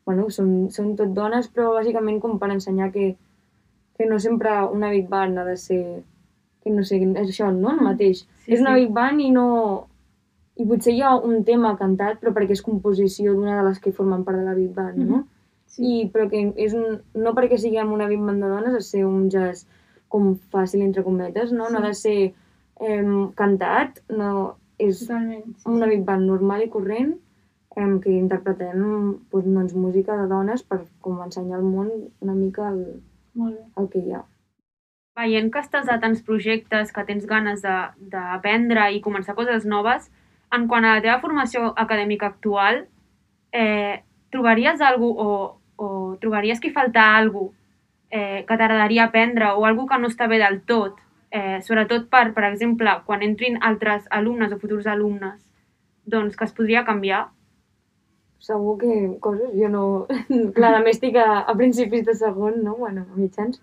bueno, 0.06 0.28
són, 0.30 0.52
són 0.70 0.92
tot 0.98 1.10
dones, 1.16 1.48
però 1.50 1.72
bàsicament 1.74 2.20
com 2.22 2.38
per 2.38 2.52
ensenyar 2.54 2.90
que, 2.94 3.14
que 3.98 4.06
no 4.06 4.20
sempre 4.22 4.52
una 4.70 4.92
Big 4.94 5.08
Band 5.10 5.38
ha 5.38 5.46
de 5.48 5.56
ser... 5.60 5.84
Que 6.64 6.72
no 6.72 6.80
sé, 6.86 6.96
és 6.96 7.28
això, 7.28 7.50
no? 7.52 7.74
El 7.74 7.82
mateix. 7.84 8.22
Sí, 8.44 8.54
és 8.54 8.62
una 8.62 8.72
sí. 8.76 8.84
Big 8.84 8.94
Band 8.94 9.20
i 9.20 9.30
no... 9.34 9.48
I 10.54 10.64
potser 10.70 10.94
hi 10.94 11.02
ha 11.02 11.16
un 11.18 11.42
tema 11.42 11.74
cantat, 11.76 12.20
però 12.20 12.30
perquè 12.32 12.54
és 12.54 12.62
composició 12.62 13.34
d'una 13.34 13.56
de 13.58 13.64
les 13.66 13.80
que 13.82 13.92
formen 13.92 14.22
part 14.24 14.38
de 14.38 14.44
la 14.46 14.54
Big 14.54 14.70
Band, 14.76 15.00
no? 15.02 15.16
Mhm. 15.16 15.30
Sí. 15.74 15.82
I, 15.82 15.94
però 16.14 16.28
que 16.30 16.40
és 16.62 16.74
un, 16.78 17.00
no 17.18 17.32
perquè 17.34 17.58
siguem 17.58 17.90
una 17.92 18.06
big 18.06 18.20
band 18.22 18.44
de 18.44 18.50
dones 18.50 18.76
de 18.76 18.82
ser 18.86 19.00
un 19.08 19.26
jazz 19.32 19.64
com 20.12 20.36
fàcil, 20.52 20.84
entre 20.86 21.02
cometes, 21.02 21.50
no? 21.50 21.66
No 21.72 21.80
ha 21.80 21.88
de 21.88 21.94
ser 21.98 22.18
eh, 22.30 23.14
cantat, 23.34 23.98
no, 24.14 24.28
és 24.78 25.00
Totalment. 25.06 25.44
Sí, 25.58 25.68
una 25.70 25.86
big 25.86 26.04
band 26.04 26.26
normal 26.28 26.62
i 26.64 26.68
corrent 26.72 27.14
em, 27.76 27.98
que 28.00 28.10
interpretem 28.10 28.78
doncs, 29.32 29.46
doncs, 29.46 29.74
música 29.74 30.16
de 30.16 30.26
dones 30.30 30.62
per 30.62 30.80
com 31.00 31.20
ensenyar 31.24 31.58
al 31.58 31.64
món 31.66 31.90
una 32.20 32.34
mica 32.34 32.68
el, 32.70 33.00
Molt 33.34 33.56
bé. 33.56 33.64
el 33.82 33.88
que 33.90 33.98
hi 34.04 34.12
ha. 34.14 34.22
Veient 35.18 35.50
que 35.54 35.60
estàs 35.62 35.88
a 35.88 35.98
tants 36.02 36.22
projectes, 36.26 36.92
que 36.92 37.04
tens 37.06 37.26
ganes 37.26 37.62
de- 37.62 37.90
d'aprendre 38.10 38.88
i 38.92 39.00
començar 39.02 39.34
coses 39.34 39.64
noves, 39.64 40.10
en 40.52 40.66
quant 40.68 40.84
a 40.84 40.94
la 40.96 41.02
teva 41.02 41.20
formació 41.20 41.72
acadèmica 41.76 42.26
actual, 42.26 42.86
eh, 43.52 44.02
trobaries 44.30 44.80
algú 44.80 45.10
o, 45.18 45.28
o 45.76 46.16
trobaries 46.20 46.60
que 46.60 46.68
hi 46.68 46.74
falta 46.74 47.16
algú 47.16 47.52
eh, 48.10 48.44
que 48.46 48.56
t'agradaria 48.56 49.04
aprendre 49.04 49.52
o 49.54 49.64
algú 49.66 49.86
que 49.86 49.98
no 49.98 50.06
està 50.10 50.26
bé 50.28 50.38
del 50.38 50.60
tot, 50.62 50.98
eh, 51.34 51.60
sobretot 51.66 52.06
per, 52.10 52.28
per 52.34 52.44
exemple, 52.46 52.92
quan 53.06 53.24
entrin 53.26 53.58
altres 53.60 54.06
alumnes 54.14 54.52
o 54.54 54.58
futurs 54.62 54.86
alumnes, 54.86 55.40
doncs 56.06 56.36
que 56.38 56.46
es 56.46 56.52
podria 56.54 56.84
canviar? 56.86 57.24
Segur 58.38 58.76
que 58.78 58.94
coses, 59.24 59.50
jo 59.58 59.70
no... 59.72 59.84
clar, 60.56 60.74
també 60.76 60.92
estic 60.94 61.18
a, 61.18 61.42
a 61.42 61.54
principis 61.58 62.04
de 62.06 62.14
segon, 62.20 62.60
no? 62.62 62.76
Bueno, 62.78 63.06
a 63.10 63.18
mitjans. 63.18 63.58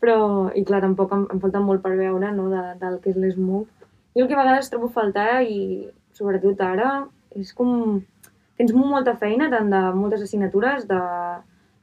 Però, 0.00 0.18
i 0.54 0.62
clar, 0.68 0.84
tampoc 0.84 1.10
em, 1.16 1.24
em 1.34 1.40
falta 1.42 1.62
molt 1.64 1.82
per 1.82 1.96
veure, 1.98 2.30
no?, 2.36 2.46
de, 2.52 2.62
del 2.80 3.00
que 3.02 3.10
és 3.10 3.18
l'ESMUC. 3.18 3.88
Jo 4.14 4.24
el 4.24 4.28
que 4.30 4.36
a 4.36 4.42
vegades 4.42 4.70
trobo 4.70 4.90
faltar, 4.94 5.42
i 5.42 5.88
sobretot 6.14 6.62
ara, 6.62 6.92
és 7.34 7.50
com... 7.56 8.00
Tens 8.60 8.74
molta 8.76 9.14
feina, 9.16 9.46
tant 9.48 9.70
de 9.72 9.78
moltes 9.96 10.20
assignatures, 10.26 10.84
de, 10.84 11.00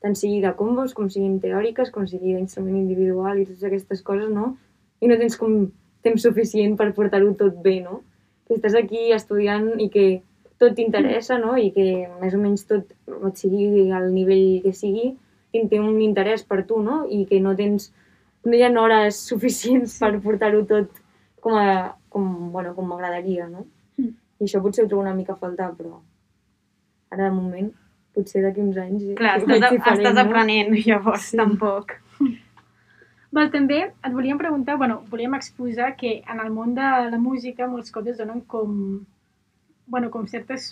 tant 0.05 0.15
sigui 0.15 0.43
de 0.43 0.51
combos, 0.55 0.93
com 0.93 1.07
siguin 1.09 1.39
teòriques, 1.41 1.89
com 1.91 2.05
sigui 2.05 2.35
d'instrument 2.35 2.77
individual 2.77 3.41
i 3.41 3.47
totes 3.49 3.65
aquestes 3.65 4.03
coses, 4.05 4.29
no? 4.29 4.51
I 5.01 5.09
no 5.11 5.17
tens 5.19 5.37
com 5.37 5.67
temps 6.05 6.23
suficient 6.23 6.77
per 6.79 6.91
portar-ho 6.97 7.33
tot 7.37 7.59
bé, 7.63 7.79
no? 7.83 8.01
Que 8.47 8.57
estàs 8.57 8.75
aquí 8.79 9.11
estudiant 9.13 9.73
i 9.83 9.89
que 9.93 10.07
tot 10.57 10.75
t'interessa, 10.77 11.37
no? 11.41 11.55
I 11.59 11.69
que 11.75 12.07
més 12.21 12.33
o 12.33 12.41
menys 12.41 12.65
tot, 12.69 12.91
et 13.07 13.39
sigui 13.41 13.87
al 13.93 14.09
nivell 14.13 14.61
que 14.63 14.73
sigui, 14.73 15.11
té 15.57 15.79
un 15.81 16.01
interès 16.03 16.43
per 16.45 16.63
tu, 16.69 16.81
no? 16.83 17.03
I 17.09 17.25
que 17.29 17.39
no 17.41 17.55
tens, 17.57 17.91
no 18.45 18.53
hi 18.53 18.63
ha 18.63 18.71
hores 18.81 19.17
suficients 19.31 19.97
per 20.01 20.13
portar-ho 20.21 20.63
tot 20.69 21.01
com, 21.41 21.55
a, 21.57 21.95
com, 22.13 22.51
bueno, 22.53 22.75
com 22.75 22.87
m'agradaria, 22.89 23.47
no? 23.49 23.65
Mm. 23.97 24.13
I 24.39 24.45
això 24.45 24.61
potser 24.61 24.85
ho 24.85 24.89
trobo 24.89 25.01
una 25.05 25.15
mica 25.17 25.33
a 25.33 25.41
faltar, 25.41 25.71
però 25.77 25.97
ara 27.11 27.29
de 27.29 27.33
moment, 27.33 27.71
potser 28.13 28.43
d'aquí 28.43 28.61
uns 28.61 28.77
anys... 28.81 29.05
Clar, 29.17 29.37
estàs, 29.39 29.49
veig 29.49 29.63
diferent, 29.71 30.01
estàs 30.01 30.17
no? 30.17 30.25
aprenent, 30.25 30.75
llavors, 30.85 31.31
Sí. 31.31 31.39
tampoc. 31.39 31.95
Val, 33.37 33.51
també 33.53 33.77
et 33.85 34.13
volíem 34.13 34.39
preguntar, 34.41 34.77
bueno, 34.81 35.01
volíem 35.11 35.35
exposar 35.37 35.91
que 35.97 36.11
en 36.33 36.39
el 36.41 36.49
món 36.53 36.73
de 36.77 36.87
la 37.11 37.19
música 37.21 37.67
molts 37.69 37.93
cops 37.93 38.13
es 38.13 38.17
donen 38.21 38.39
com, 38.53 38.71
bueno, 39.85 40.09
com 40.09 40.25
certes 40.31 40.71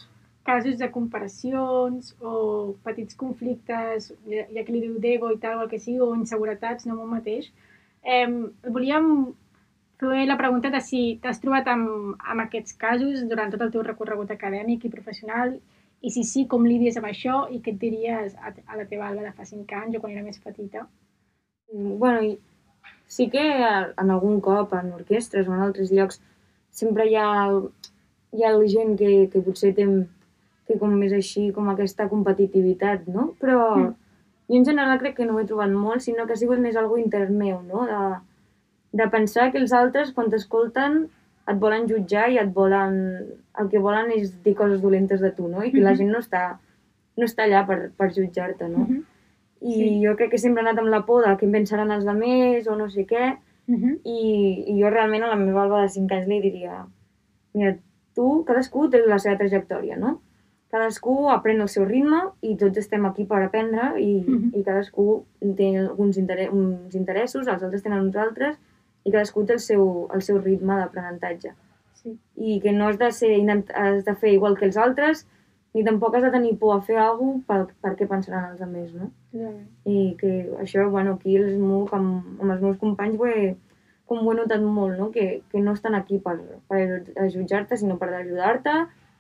casos 0.50 0.80
de 0.80 0.90
comparacions 0.96 2.16
o 2.22 2.76
petits 2.88 3.18
conflictes, 3.22 4.12
ja, 4.32 4.64
que 4.64 4.74
li 4.74 4.82
diu 4.86 4.96
d'ego 5.04 5.30
i 5.34 5.38
tal, 5.44 5.60
o 5.60 5.66
el 5.66 5.70
que 5.70 5.82
sigui, 5.84 6.00
o 6.02 6.16
inseguretats, 6.18 6.88
no 6.90 6.98
un 7.04 7.12
mateix. 7.14 7.52
Eh, 8.16 8.30
volíem 8.78 9.12
fer 10.02 10.26
la 10.26 10.38
pregunta 10.42 10.74
de 10.74 10.82
si 10.88 11.04
t'has 11.22 11.42
trobat 11.44 11.70
amb, 11.76 12.18
amb 12.34 12.46
aquests 12.46 12.78
casos 12.82 13.22
durant 13.30 13.54
tot 13.54 13.62
el 13.66 13.72
teu 13.78 13.86
recorregut 13.86 14.34
acadèmic 14.34 14.86
i 14.86 14.94
professional 14.98 15.56
i 16.02 16.12
si 16.18 16.26
sí, 16.32 16.48
com 16.50 16.66
lidies 16.68 16.98
amb 16.98 17.10
això 17.10 17.46
i 17.50 17.62
què 17.62 17.74
et 17.74 17.80
diries 17.86 18.36
a, 18.42 18.52
a 18.68 18.82
la 18.82 18.90
teva 18.90 19.08
Alba 19.10 19.30
de 19.30 19.34
fa 19.38 19.48
5 19.54 19.80
anys 19.84 19.98
o 19.98 20.04
quan 20.04 20.18
era 20.18 20.26
més 20.26 20.42
petita? 20.42 20.86
Mm, 21.74 21.98
Bueno, 22.02 22.36
sí 23.16 23.30
que 23.32 23.44
en 23.44 24.10
algun 24.12 24.42
cop 24.44 24.74
en 24.76 24.92
orquestres 24.98 25.48
o 25.48 25.54
en 25.56 25.62
altres 25.66 25.92
llocs 25.96 26.20
sempre 26.76 27.06
hi 27.10 27.16
ha, 27.16 27.30
hi 28.36 28.44
ha 28.44 28.54
gent 28.68 28.98
que, 29.00 29.12
que 29.32 29.42
potser 29.46 29.74
té, 29.78 29.86
té 30.68 30.78
com 30.82 30.92
més 31.00 31.14
així, 31.16 31.52
com 31.56 31.70
aquesta 31.72 32.10
competitivitat, 32.12 33.08
no? 33.08 33.30
Però 33.40 33.62
Mm. 33.78 33.94
jo 34.50 34.58
en 34.60 34.66
general 34.66 35.00
crec 35.00 35.16
que 35.18 35.26
no 35.26 35.36
ho 35.36 35.40
he 35.42 35.46
trobat 35.50 35.72
molt, 35.72 36.02
sinó 36.04 36.26
que 36.28 36.34
ha 36.36 36.42
sigut 36.42 36.60
més 36.60 36.76
algo 36.78 36.98
intern 37.02 37.38
meu, 37.38 37.62
no? 37.64 37.86
De, 37.90 38.02
de 39.04 39.08
pensar 39.14 39.52
que 39.52 39.58
els 39.64 39.72
altres, 39.74 40.12
quan 40.14 40.30
t'escolten, 40.30 41.06
et 41.48 41.58
volen 41.62 41.88
jutjar 41.88 42.28
i 42.34 42.38
et 42.42 42.52
volen... 42.54 43.00
El 43.62 43.70
que 43.72 43.80
volen 43.80 44.12
és 44.12 44.32
dir 44.44 44.56
coses 44.60 44.82
dolentes 44.84 45.22
de 45.22 45.32
tu, 45.32 45.48
no? 45.48 45.64
I 45.64 45.72
que 45.72 45.80
la 45.82 45.92
Mhm. 45.94 45.98
gent 45.98 46.12
no 46.12 46.20
està, 46.20 46.44
no 47.18 47.26
està 47.26 47.46
allà 47.46 47.66
per, 47.68 47.92
per 47.98 48.12
jutjar-te, 48.14 48.68
no? 48.68 48.80
Mhm. 48.86 49.05
I 49.62 49.74
Sí. 49.74 50.02
jo 50.06 50.16
crec 50.16 50.32
que 50.32 50.38
sempre 50.38 50.62
he 50.64 50.66
anat 50.68 50.80
amb 50.80 50.90
la 50.90 51.06
por 51.06 51.24
de 51.26 51.32
què 51.38 51.44
en 51.44 51.52
pensaran 51.52 51.92
els 51.92 52.06
altres 52.06 52.68
o 52.68 52.76
no 52.76 52.90
sé 52.90 53.06
què, 53.08 53.38
Mhm. 53.68 54.00
i, 54.04 54.66
i 54.68 54.82
jo 54.82 54.90
realment 54.90 55.24
a 55.24 55.28
la 55.28 55.36
meva 55.36 55.64
alba 55.64 55.82
de 55.82 55.90
5 55.90 56.12
anys 56.14 56.28
li 56.28 56.42
diria 56.42 56.86
mira, 57.54 57.78
tu, 58.14 58.44
cadascú 58.46 58.90
té 58.90 59.02
la 59.08 59.18
seva 59.18 59.38
trajectòria, 59.38 59.96
no? 59.98 60.22
Cadascú 60.70 61.30
aprèn 61.32 61.62
el 61.62 61.70
seu 61.70 61.86
ritme 61.86 62.20
i 62.42 62.56
tots 62.58 62.78
estem 62.78 63.06
aquí 63.06 63.24
per 63.24 63.42
aprendre 63.44 63.94
i, 64.02 64.22
Mhm. 64.28 64.52
i 64.54 64.64
cadascú 64.64 65.24
té 65.56 65.78
alguns 65.78 66.18
interès, 66.18 66.50
uns 66.52 66.94
interessos, 66.96 67.48
els 67.48 67.64
altres 67.64 67.82
tenen 67.84 68.00
uns 68.02 68.16
altres 68.16 68.58
i 69.06 69.12
cadascú 69.12 69.46
té 69.46 69.54
el 69.54 69.60
seu, 69.60 70.10
el 70.14 70.22
seu 70.22 70.38
ritme 70.42 70.76
d'aprenentatge. 70.76 71.54
Sí. 71.94 72.18
I 72.38 72.60
que 72.60 72.72
no 72.74 72.88
has 72.88 72.98
de, 73.00 73.12
ser, 73.12 73.40
has 73.74 74.04
de 74.06 74.16
fer 74.16 74.34
igual 74.34 74.58
que 74.58 74.66
els 74.66 74.78
altres 74.78 75.26
ni 75.76 75.84
tampoc 75.84 76.16
has 76.16 76.24
de 76.24 76.32
tenir 76.32 76.54
por 76.58 76.72
a 76.78 76.82
fer 76.82 76.96
alguna 76.98 77.42
cosa 77.44 77.46
per, 77.52 77.76
per 77.84 77.94
què 78.00 78.08
pensaran 78.08 78.52
els 78.54 78.62
altres, 78.64 78.94
no? 78.96 79.10
Totalment. 79.34 79.66
I 79.92 80.16
que 80.20 80.30
això, 80.64 80.86
bueno, 80.90 81.18
aquí 81.20 81.36
els 81.38 81.58
MOOC, 81.60 81.94
amb, 81.98 82.40
amb 82.42 82.52
els 82.56 82.62
meus 82.64 82.78
companys, 82.80 83.18
ho 83.20 83.28
he, 83.28 83.50
com 84.08 84.22
ho 84.24 84.32
he 84.32 84.36
notat 84.38 84.62
molt, 84.64 84.96
no? 84.98 85.10
Que, 85.12 85.42
que 85.52 85.60
no 85.60 85.74
estan 85.76 85.96
aquí 85.98 86.18
per, 86.24 86.38
per 86.72 87.02
jutjar-te, 87.34 87.76
sinó 87.78 87.98
per 88.00 88.14
ajudar-te 88.14 88.76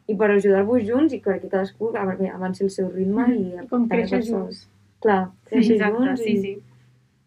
i 0.08 0.16
per 0.16 0.30
ajudar-vos 0.32 0.84
junts 0.88 1.14
i 1.14 1.20
perquè 1.20 1.50
cadascú 1.50 1.90
av- 1.98 2.16
avanci 2.32 2.64
el 2.64 2.70
seu 2.72 2.88
ritme 2.94 3.28
i, 3.36 3.44
I 3.60 3.68
com 3.68 3.88
créixer 3.92 4.22
junts. 4.24 4.64
Clar, 5.04 5.26
Sí, 5.44 5.50
créixer 5.52 5.76
exacte, 5.76 5.98
junts 6.06 6.22
sí, 6.24 6.32
i, 6.32 6.42
sí. 6.42 6.54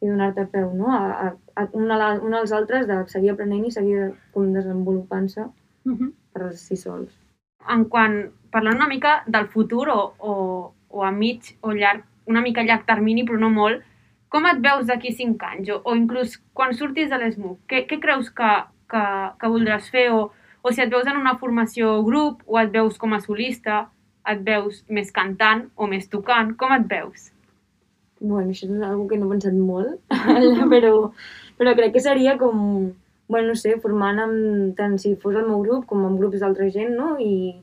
i 0.01 0.09
donar-te 0.09 0.47
peu, 0.53 0.73
no? 0.79 0.89
A, 0.95 1.05
a, 1.27 1.33
a 1.59 1.69
un, 1.75 1.91
a 1.91 2.13
un 2.23 2.35
als 2.39 2.53
altres 2.57 2.87
de 2.89 3.03
seguir 3.13 3.35
aprenent 3.35 3.67
i 3.67 3.71
seguir 3.75 4.13
com 4.33 4.53
desenvolupant-se 4.57 5.45
Mhm. 5.85 6.13
per 6.33 6.53
si 6.57 6.77
sols. 6.77 7.11
en 7.69 7.85
quan, 7.85 8.31
parlant 8.55 8.79
una 8.81 8.89
mica 8.89 9.23
del 9.27 9.49
futur 9.53 9.89
o, 9.93 10.01
o, 10.19 10.33
o 10.89 11.05
a 11.05 11.11
mig 11.13 11.55
o 11.63 11.73
llarg, 11.77 12.05
una 12.29 12.43
mica 12.45 12.65
llarg 12.65 12.87
termini 12.89 13.25
però 13.29 13.41
no 13.41 13.51
molt, 13.53 13.85
com 14.29 14.45
et 14.49 14.61
veus 14.65 14.89
d'aquí 14.89 15.13
5 15.17 15.47
anys 15.53 15.71
o, 15.73 15.79
o 15.85 15.95
inclús 15.97 16.37
quan 16.57 16.75
surtis 16.77 17.09
de 17.11 17.19
l'ESMUC? 17.21 17.61
Què, 17.71 17.85
què 17.89 18.01
creus 18.03 18.29
que, 18.31 18.51
que, 18.93 19.05
que 19.41 19.53
voldràs 19.53 19.89
fer 19.93 20.09
o, 20.13 20.29
o 20.63 20.73
si 20.73 20.85
et 20.85 20.93
veus 20.93 21.09
en 21.09 21.21
una 21.21 21.39
formació 21.41 21.99
grup 22.05 22.43
o 22.47 22.61
et 22.61 22.73
veus 22.75 22.99
com 23.01 23.17
a 23.17 23.23
solista, 23.25 23.87
et 24.29 24.41
veus 24.45 24.83
més 24.93 25.11
cantant 25.15 25.67
o 25.77 25.89
més 25.89 26.09
tocant, 26.13 26.53
com 26.61 26.75
et 26.77 26.87
veus? 26.91 27.31
Bueno, 28.21 28.51
això 28.51 28.67
és 28.67 28.75
una 28.75 28.91
que 29.09 29.17
no 29.17 29.29
he 29.29 29.37
pensat 29.37 29.55
molt, 29.57 30.01
però, 30.73 30.95
però 31.57 31.75
crec 31.79 31.95
que 31.95 32.03
seria 32.05 32.35
com, 32.41 32.91
bueno, 33.31 33.53
no 33.53 33.57
sé, 33.57 33.77
formant 33.81 34.21
amb, 34.25 34.75
tant 34.77 34.99
si 35.01 35.15
fos 35.23 35.39
el 35.39 35.47
meu 35.49 35.63
grup 35.65 35.87
com 35.89 36.05
amb 36.05 36.21
grups 36.21 36.43
d'altra 36.43 36.69
gent, 36.75 36.97
no? 36.99 37.15
I, 37.23 37.55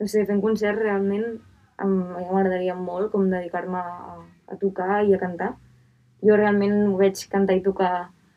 no 0.00 0.08
sé, 0.10 0.24
fent 0.26 0.42
concerts 0.42 0.82
realment 0.82 1.40
m'agradaria 1.84 2.74
molt 2.78 3.10
com 3.12 3.30
dedicar-me 3.30 3.78
a, 3.78 4.18
a 4.50 4.56
tocar 4.60 5.02
i 5.04 5.14
a 5.14 5.18
cantar. 5.18 5.54
Jo 6.24 6.36
realment 6.38 6.76
ho 6.88 6.96
veig 6.96 7.26
cantar 7.30 7.56
i 7.58 7.64
tocar 7.64 7.94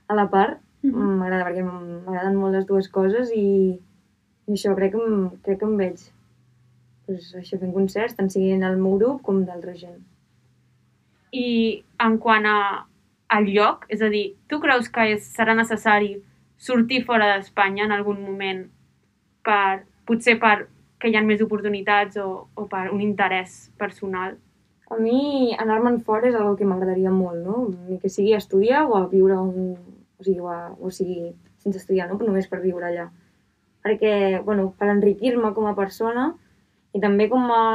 a 0.08 0.16
la 0.16 0.28
part, 0.30 0.60
Mhm. 0.84 1.18
m'agrada 1.20 1.46
perquè 1.48 1.64
m'agraden 1.66 2.36
molt 2.38 2.54
les 2.54 2.66
dues 2.68 2.88
coses 2.90 3.32
i, 3.34 3.80
i 4.48 4.52
això 4.54 4.76
crec 4.76 4.94
que, 4.94 5.02
em, 5.02 5.30
crec 5.44 5.60
que 5.60 5.66
em 5.66 5.78
veig 5.78 6.04
pues, 7.08 7.34
això 7.40 7.58
fent 7.60 7.74
concerts, 7.74 8.16
tant 8.16 8.30
siguin 8.30 8.64
el 8.64 8.78
meu 8.78 8.98
grup 9.00 9.22
com 9.24 9.44
d'altra 9.46 9.74
gent. 9.74 10.00
I 11.32 11.84
en 12.04 12.18
quant 12.18 12.46
a, 12.46 12.86
al 13.30 13.46
lloc, 13.48 13.86
és 13.90 14.02
a 14.02 14.10
dir, 14.10 14.36
tu 14.48 14.60
creus 14.60 14.90
que 14.90 15.06
és, 15.14 15.30
serà 15.36 15.56
necessari 15.56 16.18
sortir 16.58 17.04
fora 17.06 17.34
d'Espanya 17.34 17.86
en 17.86 17.94
algun 17.96 18.22
moment 18.26 18.66
per, 19.44 19.86
potser 20.06 20.38
per 20.40 20.68
que 21.00 21.12
hi 21.12 21.18
ha 21.18 21.24
més 21.26 21.42
oportunitats 21.46 22.18
o, 22.22 22.28
o 22.56 22.66
per 22.72 22.88
un 22.94 23.02
interès 23.06 23.68
personal? 23.78 24.38
A 24.90 24.98
mi 25.00 25.54
anar-me'n 25.60 26.00
fora 26.08 26.30
és 26.30 26.36
una 26.38 26.56
que 26.58 26.68
m'agradaria 26.68 27.12
molt, 27.12 27.42
no? 27.44 27.68
Ni 27.90 28.00
que 28.02 28.10
sigui 28.10 28.34
a 28.34 28.42
estudiar 28.42 28.86
o 28.88 28.98
a 28.98 29.06
viure 29.12 29.38
un... 29.38 29.76
O 30.18 30.26
sigui, 30.26 30.40
o, 30.42 30.50
a, 30.50 30.72
o 30.82 30.90
sigui 30.90 31.34
sense 31.62 31.78
estudiar, 31.78 32.08
no? 32.10 32.18
Però 32.18 32.32
només 32.32 32.48
per 32.50 32.62
viure 32.64 32.88
allà. 32.88 33.10
Perquè, 33.86 34.14
bueno, 34.46 34.72
per 34.80 34.88
enriquir-me 34.90 35.52
com 35.54 35.68
a 35.70 35.76
persona 35.78 36.32
i 36.96 37.02
també 37.04 37.28
com 37.30 37.52
a 37.54 37.66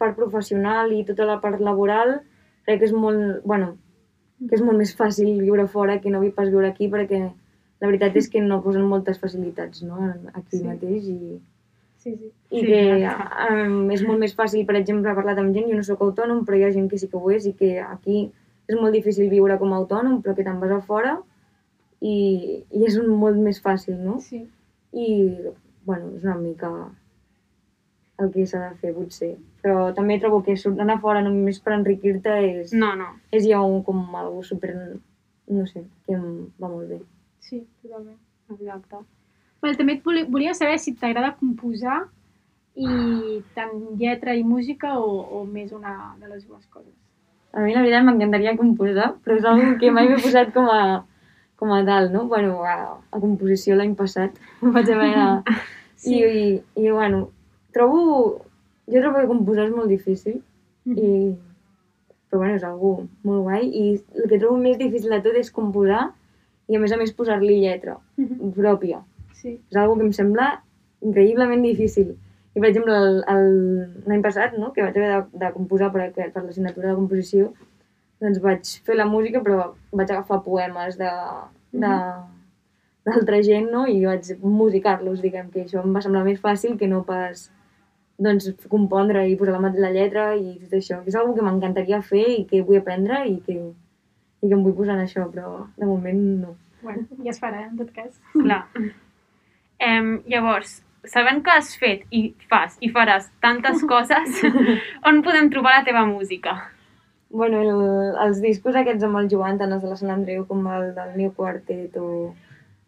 part 0.00 0.16
professional 0.16 0.90
i 0.94 1.04
tota 1.06 1.26
la 1.28 1.38
part 1.42 1.60
laboral, 1.62 2.18
crec 2.66 2.80
que 2.80 2.88
és 2.88 2.96
molt, 2.96 3.44
bueno, 3.46 3.76
que 4.40 4.56
és 4.58 4.64
molt 4.64 4.78
més 4.78 4.94
fàcil 4.96 5.38
viure 5.42 5.66
fora 5.70 5.98
que 6.02 6.10
no 6.10 6.22
pas 6.34 6.50
viure 6.50 6.68
aquí 6.70 6.88
perquè 6.90 7.20
la 7.22 7.86
veritat 7.86 8.16
és 8.18 8.28
que 8.30 8.42
no 8.42 8.62
posen 8.62 8.86
moltes 8.86 9.18
facilitats, 9.22 9.82
no? 9.86 9.98
Aquí 10.34 10.58
sí. 10.58 10.64
mateix 10.66 11.06
i 11.10 11.38
Sí, 12.08 12.16
sí. 12.16 12.28
i 12.56 12.60
Sí, 12.60 12.66
que 12.66 13.14
um, 13.52 13.90
és 13.92 14.02
molt 14.08 14.22
més 14.22 14.34
fàcil, 14.36 14.64
per 14.66 14.76
exemple, 14.78 15.12
parlar 15.14 15.34
amb 15.38 15.52
gent, 15.56 15.66
jo 15.68 15.76
no 15.76 15.84
sóc 15.84 16.00
autònom, 16.06 16.44
però 16.46 16.56
hi 16.56 16.64
ha 16.64 16.70
gent 16.72 16.86
que 16.88 16.96
sí 17.00 17.08
que 17.12 17.20
ho 17.20 17.32
és 17.34 17.46
i 17.50 17.52
que 17.58 17.74
aquí 17.84 18.30
és 18.68 18.76
molt 18.76 18.96
difícil 18.96 19.28
viure 19.28 19.58
com 19.60 19.72
a 19.72 19.80
autònom, 19.82 20.22
però 20.22 20.34
que 20.36 20.44
te'n 20.46 20.60
vas 20.62 20.72
a 20.72 20.80
fora 20.84 21.18
i, 22.00 22.64
i 22.70 22.86
és 22.88 22.96
un 23.00 23.10
molt 23.20 23.36
més 23.44 23.60
fàcil, 23.60 23.98
no? 24.00 24.16
sí. 24.24 24.46
I, 24.96 25.08
bueno, 25.84 26.14
és 26.16 26.24
una 26.24 26.38
mica... 26.40 26.72
el 28.18 28.32
que 28.32 28.46
s'ha 28.50 28.62
de 28.70 28.78
fer, 28.80 28.94
potser. 28.96 29.34
Però 29.62 29.92
també 29.94 30.16
trobo 30.18 30.40
que 30.46 30.56
anar 30.80 30.96
fora 31.04 31.20
només 31.22 31.60
per 31.60 31.76
enriquir-te 31.76 32.38
és, 32.46 32.72
No, 32.72 32.94
no. 32.96 33.12
és 33.30 33.44
ja 33.46 33.60
un, 33.60 33.82
com 33.86 34.00
algo 34.16 34.42
super... 34.42 34.72
no 35.48 35.66
sé, 35.68 35.84
que 36.06 36.16
em 36.16 36.48
va 36.60 36.72
molt 36.72 36.88
bé. 36.88 36.98
Sí, 37.44 37.60
totalment. 37.82 38.16
Exacte. 38.56 39.04
Well, 39.62 39.76
també 39.76 39.96
et 39.98 40.04
voli- 40.06 40.26
volia 40.30 40.54
saber 40.54 40.78
si 40.78 40.94
t'agrada 40.94 41.32
composar 41.40 42.04
i 42.78 43.42
tant 43.56 43.72
lletra 43.98 44.34
i 44.38 44.44
música 44.46 44.92
o, 44.98 45.08
o 45.40 45.44
més 45.44 45.72
una 45.74 46.14
de 46.20 46.28
les 46.30 46.44
dues 46.46 46.64
coses. 46.70 46.94
A 47.52 47.64
mi 47.64 47.72
la 47.74 47.80
veritat 47.82 48.04
m'encantaria 48.06 48.56
composar, 48.58 49.14
però 49.24 49.36
és 49.38 49.46
una 49.48 49.72
que 49.80 49.90
mai 49.90 50.06
m'he 50.08 50.20
posat 50.22 50.52
com 50.54 50.68
a, 50.70 51.02
com 51.58 51.72
a 51.74 51.80
tal, 51.84 52.12
no? 52.12 52.26
Bueno, 52.30 52.60
a, 52.62 52.76
a 53.10 53.18
composició 53.22 53.74
l'any 53.74 53.96
passat 53.98 54.36
vaig 54.62 54.90
haver 54.94 55.10
de... 55.16 55.28
Sí. 55.98 56.14
I, 56.14 56.18
i, 56.22 56.84
I, 56.84 56.90
bueno, 56.94 57.24
trobo... 57.74 58.44
Jo 58.86 59.00
trobo 59.02 59.18
que 59.18 59.26
composar 59.26 59.64
és 59.66 59.72
molt 59.74 59.90
difícil, 59.90 60.36
i... 60.86 61.08
però 62.30 62.38
bueno, 62.44 62.54
és 62.54 62.62
algú 62.64 62.92
molt 63.26 63.42
guai, 63.48 63.66
i 63.66 63.82
el 64.14 64.28
que 64.30 64.38
trobo 64.38 64.60
més 64.62 64.78
difícil 64.78 65.10
de 65.10 65.18
tot 65.24 65.34
és 65.40 65.50
composar 65.50 66.04
i 66.70 66.76
a 66.78 66.80
més 66.80 66.94
a 66.94 66.98
més 67.00 67.10
posar-li 67.16 67.58
lletra 67.64 67.96
Mhm. 68.16 68.52
pròpia. 68.54 69.00
Sí. 69.42 69.58
És 69.70 69.78
algo 69.80 69.96
que 69.98 70.06
em 70.06 70.14
sembla 70.16 70.48
increïblement 71.04 71.62
difícil. 71.64 72.14
I, 72.54 72.60
per 72.60 72.70
exemple, 72.70 72.94
l'any 74.08 74.22
passat, 74.24 74.56
no?, 74.58 74.72
que 74.74 74.82
vaig 74.82 74.96
haver 74.98 75.10
de, 75.12 75.20
de 75.44 75.50
composar 75.54 75.92
per, 75.94 76.08
per 76.16 76.42
l'assignatura 76.42 76.90
de 76.90 76.96
composició, 76.98 77.52
doncs 78.22 78.40
vaig 78.42 78.72
fer 78.86 78.96
la 78.98 79.06
música, 79.06 79.42
però 79.44 79.70
vaig 79.94 80.10
agafar 80.10 80.40
poemes 80.46 80.98
de, 80.98 81.12
de, 81.84 81.92
d'altra 83.06 83.42
gent, 83.46 83.70
no?, 83.74 83.84
i 83.86 84.00
vaig 84.06 84.32
musicar-los, 84.42 85.22
diguem, 85.22 85.52
que 85.54 85.66
això 85.66 85.84
em 85.84 85.94
va 85.94 86.02
semblar 86.02 86.24
més 86.26 86.42
fàcil 86.42 86.74
que 86.80 86.90
no 86.90 87.04
pas 87.06 87.46
doncs, 88.18 88.50
compondre 88.70 89.22
i 89.30 89.36
posar 89.38 89.60
la, 89.62 89.70
la 89.78 89.92
lletra 89.94 90.32
i 90.34 90.56
tot 90.64 90.78
això. 90.80 91.02
Que 91.04 91.12
és 91.12 91.18
una 91.20 91.36
que 91.36 91.44
m'encantaria 91.46 92.00
fer 92.02 92.24
i 92.34 92.46
que 92.50 92.64
vull 92.66 92.80
aprendre 92.80 93.22
i 93.30 93.36
que, 93.46 93.58
i 94.42 94.48
que 94.48 94.56
em 94.56 94.64
vull 94.64 94.74
posar 94.80 94.98
en 94.98 95.04
això, 95.06 95.28
però 95.30 95.68
de 95.78 95.86
moment 95.86 96.24
no. 96.42 96.56
Bueno, 96.82 97.06
ja 97.22 97.30
es 97.34 97.38
farà, 97.42 97.68
en 97.68 97.78
tot 97.78 97.94
cas. 97.94 98.18
Clar. 98.34 98.64
Em, 99.78 100.18
llavors, 100.26 100.80
sabent 101.06 101.44
que 101.44 101.54
has 101.54 101.70
fet 101.78 102.02
i 102.10 102.32
fas 102.50 102.76
i 102.82 102.90
faràs 102.94 103.28
tantes 103.44 103.84
coses, 103.92 104.42
on 105.06 105.22
podem 105.26 105.50
trobar 105.54 105.78
la 105.78 105.86
teva 105.86 106.04
música? 106.08 106.56
Bueno, 107.30 107.60
el, 107.60 107.70
els 108.24 108.40
discos 108.40 108.76
aquests 108.78 109.04
amb 109.04 109.20
el 109.20 109.28
Joan, 109.30 109.58
tant 109.60 109.72
els 109.74 109.84
de 109.84 109.90
la 109.90 109.98
Sant 110.00 110.12
Andreu 110.14 110.46
com 110.48 110.66
el 110.72 110.92
del 110.96 111.16
New 111.16 111.32
Quartet 111.36 111.96
o... 112.00 112.34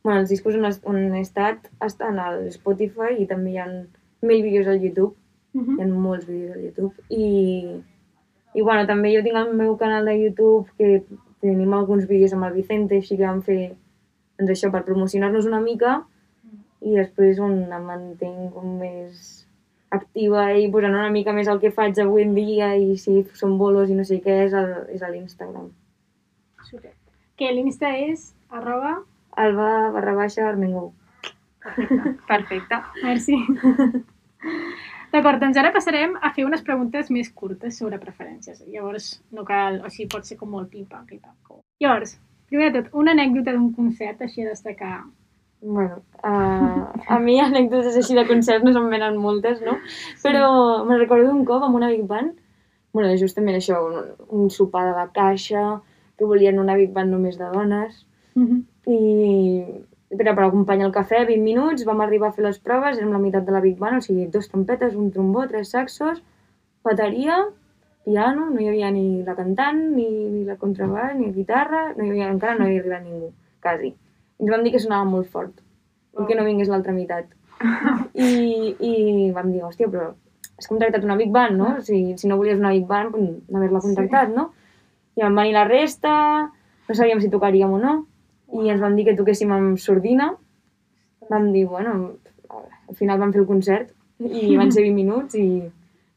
Bueno, 0.00 0.23
els 0.23 0.30
discos 0.32 0.54
on, 0.56 0.64
on 0.88 1.00
he 1.12 1.20
estat 1.20 1.66
estan 1.85 2.16
al 2.18 2.47
Spotify 2.54 3.18
i 3.20 3.26
també 3.28 3.52
hi 3.52 3.59
ha 3.61 3.66
mil 3.68 4.42
vídeos 4.42 4.70
al 4.73 4.80
YouTube. 4.80 5.12
Mhm. 5.52 5.76
Hi 5.76 5.85
ha 5.85 5.88
molts 5.92 6.25
vídeos 6.25 6.56
al 6.56 6.62
YouTube. 6.64 6.94
I, 7.12 7.26
i 8.56 8.64
bueno, 8.64 8.87
també 8.88 9.12
jo 9.12 9.20
tinc 9.26 9.37
el 9.37 9.52
meu 9.59 9.76
canal 9.76 10.09
de 10.09 10.16
YouTube 10.23 10.73
que 10.80 11.02
tenim 11.44 11.76
alguns 11.76 12.09
vídeos 12.09 12.32
amb 12.32 12.49
el 12.49 12.56
Vicente, 12.56 12.97
així 12.97 13.18
que 13.18 13.28
vam 13.28 13.44
fer 13.44 13.75
doncs 14.40 14.54
això 14.56 14.73
per 14.73 14.87
promocionar-nos 14.88 15.44
una 15.50 15.61
mica 15.61 15.99
i 16.80 16.96
després 16.96 17.38
on 17.42 17.56
em 17.68 17.87
mantenc 17.87 18.54
com 18.54 18.78
més 18.80 19.30
activa 19.90 20.46
i 20.54 20.68
posant 20.72 20.94
una 20.94 21.10
mica 21.12 21.34
més 21.37 21.50
el 21.50 21.60
que 21.62 21.72
faig 21.75 21.99
avui 22.00 22.25
en 22.25 22.34
dia 22.37 22.72
i 22.78 22.96
si 22.99 23.20
són 23.38 23.58
bolos 23.58 23.90
i 23.90 23.96
no 23.99 24.06
sé 24.06 24.20
què 24.25 24.37
és, 24.46 24.54
el, 24.56 24.72
és 24.94 25.02
a 25.02 25.10
l'Instagram. 25.10 25.68
Super. 26.68 26.94
Que 27.37 27.50
l'Insta 27.54 27.92
és 27.99 28.30
arroba... 28.50 29.00
Alba 29.40 29.90
barra 29.94 30.12
baixa 30.16 30.42
Armengou. 30.49 30.88
Perfecte. 32.26 32.80
Merci. 33.02 33.37
D'acord, 35.12 35.40
doncs 35.43 35.58
ara 35.58 35.71
passarem 35.75 36.16
a 36.23 36.32
fer 36.34 36.45
unes 36.47 36.62
preguntes 36.66 37.10
més 37.14 37.30
curtes 37.34 37.78
sobre 37.78 37.99
preferències. 38.02 38.60
Llavors, 38.71 39.12
no 39.34 39.47
cal... 39.47 39.80
O 39.86 39.90
sigui, 39.90 40.08
pot 40.12 40.26
ser 40.26 40.36
com 40.38 40.50
molt 40.54 40.71
pim-pam, 40.71 41.06
pim-pam. 41.06 41.62
Llavors, 41.82 42.16
primer 42.50 42.71
de 42.71 42.82
tot, 42.82 42.93
una 43.02 43.14
anècdota 43.16 43.54
d'un 43.56 43.71
concert 43.75 44.23
així 44.26 44.45
a 44.45 44.50
destacar. 44.50 45.00
Bueno, 45.62 46.00
uh, 46.25 46.86
a 47.06 47.18
mi 47.20 47.38
anècdotes 47.44 47.96
així 48.00 48.14
de 48.16 48.25
concerts 48.28 48.64
no 48.64 48.73
se'n 48.73 48.88
venen 48.92 49.18
moltes, 49.20 49.60
no? 49.66 49.76
Però 50.23 50.46
me'n 50.88 51.00
recordo 51.02 51.30
un 51.34 51.44
cop 51.49 51.62
amb 51.66 51.76
una 51.76 51.90
Big 51.92 52.06
Band, 52.08 52.32
bueno, 52.96 53.12
justament 53.20 53.58
això, 53.58 53.78
un, 53.86 54.08
un 54.40 54.50
sopar 54.50 54.86
de 54.88 54.96
la 54.96 55.06
caixa, 55.14 55.80
que 56.16 56.26
volien 56.28 56.58
una 56.60 56.75
Big 56.80 56.92
Band 56.96 57.12
només 57.12 57.38
de 57.38 57.50
dones, 57.52 58.06
Mhm. 58.34 58.58
i 58.86 59.64
era 60.20 60.34
per 60.34 60.44
acompanyar 60.44 60.86
el 60.88 60.92
cafè, 60.94 61.25
20 61.26 61.42
minuts, 61.44 61.84
vam 61.84 62.00
arribar 62.00 62.28
a 62.30 62.32
fer 62.32 62.44
les 62.44 62.58
proves, 62.58 62.96
érem 62.99 63.12
la 63.12 63.18
meitat 63.23 63.44
de 63.46 63.52
la 63.52 63.60
Big 63.60 63.76
Band, 63.78 63.99
o 63.99 64.00
sigui, 64.00 64.26
dos 64.26 64.49
trompetes, 64.49 64.94
un 64.96 65.10
trombó, 65.14 65.46
tres 65.49 65.70
saxos, 65.70 66.23
bateria, 66.84 67.36
piano, 68.04 68.49
no 68.50 68.60
hi 68.60 68.68
havia 68.68 68.90
ni 68.90 69.23
la 69.26 69.34
cantant, 69.36 69.78
ni, 69.94 70.08
ni 70.30 70.44
la 70.49 70.56
contrabaix, 70.56 71.14
ni 71.18 71.30
guitarra, 71.36 71.92
no 71.96 72.04
hi 72.04 72.10
havia, 72.10 72.30
encara 72.32 72.56
no 72.58 72.64
hi 72.66 72.70
havia 72.78 72.80
arribat 72.80 73.04
ningú, 73.04 73.32
quasi. 73.62 73.88
I 73.88 74.09
ens 74.41 74.50
van 74.50 74.65
dir 74.65 74.73
que 74.73 74.81
sonava 74.83 75.05
molt 75.09 75.29
fort, 75.31 75.53
i 76.21 76.26
que 76.26 76.35
no 76.39 76.45
vingués 76.47 76.69
l'altra 76.73 76.93
meitat. 76.97 77.29
I, 78.15 78.75
I 78.81 79.31
vam 79.37 79.50
dir, 79.53 79.63
hòstia, 79.67 79.89
però 79.93 80.11
has 80.61 80.69
contractat 80.69 81.05
una 81.05 81.17
Big 81.17 81.31
Band, 81.33 81.57
no? 81.61 81.75
Si, 81.85 82.15
si 82.21 82.29
no 82.29 82.37
volies 82.41 82.59
una 82.61 82.73
Big 82.75 82.87
Band, 82.89 83.15
no 83.17 83.59
haver-la 83.61 83.81
contractat, 83.85 84.33
no? 84.37 84.50
I 85.17 85.23
van 85.25 85.37
venir 85.37 85.53
la 85.57 85.65
resta, 85.69 86.13
no 86.89 86.95
sabíem 86.97 87.21
si 87.21 87.31
tocaríem 87.33 87.73
o 87.76 87.79
no, 87.81 87.95
i 88.61 88.69
ens 88.73 88.81
van 88.83 88.97
dir 88.97 89.05
que 89.09 89.17
toquéssim 89.19 89.53
amb 89.55 89.79
sordina. 89.79 90.33
Vam 91.31 91.50
dir, 91.55 91.67
bueno, 91.71 92.13
al 92.50 92.97
final 92.99 93.21
vam 93.21 93.33
fer 93.33 93.43
el 93.45 93.49
concert 93.49 93.93
i 94.21 94.57
van 94.59 94.73
ser 94.73 94.83
20 94.89 94.97
minuts 94.97 95.37
i, 95.39 95.47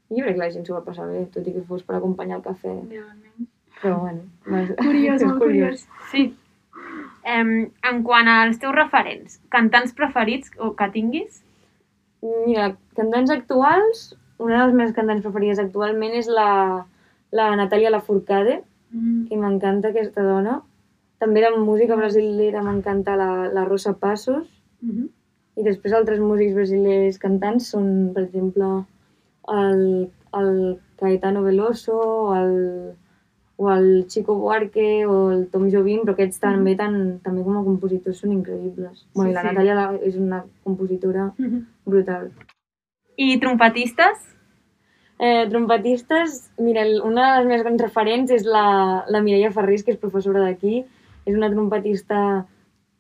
i 0.10 0.16
jo 0.18 0.24
crec 0.26 0.36
que 0.38 0.42
la 0.44 0.52
gent 0.52 0.66
s'ho 0.68 0.76
va 0.78 0.84
passar 0.86 1.08
bé, 1.12 1.26
tot 1.34 1.46
i 1.48 1.54
que 1.56 1.62
fos 1.68 1.84
per 1.86 2.00
acompanyar 2.00 2.40
el 2.40 2.46
cafè. 2.48 2.72
Realment. 2.90 3.50
Però 3.84 4.00
bueno, 4.00 4.24
va- 4.48 4.64
Curiós, 4.80 5.20
és 5.22 5.28
molt 5.28 5.44
curiós. 5.44 5.86
Sí. 6.12 6.26
Em, 7.24 7.72
en 7.90 8.04
quant 8.04 8.28
als 8.28 8.60
teus 8.60 8.76
referents, 8.76 9.40
cantants 9.50 9.94
preferits 9.96 10.52
o 10.60 10.74
que 10.76 10.90
tinguis? 10.92 11.44
Mira, 12.22 12.76
cantants 12.96 13.32
actuals, 13.32 14.04
una 14.40 14.60
de 14.60 14.66
les 14.68 14.76
meves 14.76 14.96
cantants 14.96 15.24
preferides 15.24 15.60
actualment 15.60 16.14
és 16.20 16.28
la, 16.28 16.86
la 17.32 17.56
Natàlia 17.56 17.92
Lafourcade, 17.92 18.62
Mm. 18.94 19.28
que 19.28 19.38
m'encanta 19.42 19.90
aquesta 19.90 20.22
dona. 20.22 20.60
També 21.18 21.42
de 21.42 21.50
música 21.58 21.96
brasilera 21.98 22.62
m'encanta 22.62 23.16
la, 23.18 23.48
la 23.50 23.66
Rosa 23.66 23.96
Passos. 23.98 24.46
Mhm. 24.82 25.08
I 25.58 25.64
després 25.64 25.94
altres 25.94 26.20
músics 26.20 26.54
brasilers 26.54 27.18
cantants 27.22 27.72
són, 27.74 28.12
per 28.14 28.24
exemple, 28.24 28.86
el, 29.50 30.12
el 30.34 30.80
Caetano 30.98 31.44
Veloso, 31.44 31.98
el, 32.36 32.94
o 33.56 33.70
el 33.72 34.08
Chico 34.08 34.36
Buarque, 34.36 35.06
o 35.06 35.32
el 35.32 35.48
Tom 35.48 35.70
Jobim, 35.72 36.02
però 36.02 36.14
aquests 36.16 36.40
també, 36.42 36.76
tant, 36.76 37.20
també 37.24 37.44
com 37.44 37.58
a 37.58 37.64
compositors 37.64 38.18
són 38.24 38.32
increïbles. 38.34 39.06
bueno, 39.14 39.32
i 39.32 39.34
la 39.34 39.42
sí. 39.42 39.48
Natàlia 39.48 40.00
és 40.02 40.16
una 40.18 40.44
compositora 40.64 41.34
Mhm. 41.38 41.66
brutal. 41.86 42.32
I 43.18 43.40
trompetistes? 43.40 44.30
Eh, 45.20 45.48
trompetistes, 45.50 46.52
mira, 46.58 46.82
una 47.04 47.34
de 47.34 47.38
les 47.40 47.48
meves 47.48 47.64
grans 47.64 47.82
referents 47.82 48.32
és 48.32 48.44
la, 48.46 49.06
la 49.08 49.22
Mireia 49.22 49.52
Ferrís, 49.52 49.84
que 49.84 49.92
és 49.92 49.98
professora 49.98 50.42
d'aquí. 50.42 50.84
És 51.26 51.36
una 51.36 51.50
trompetista 51.50 52.46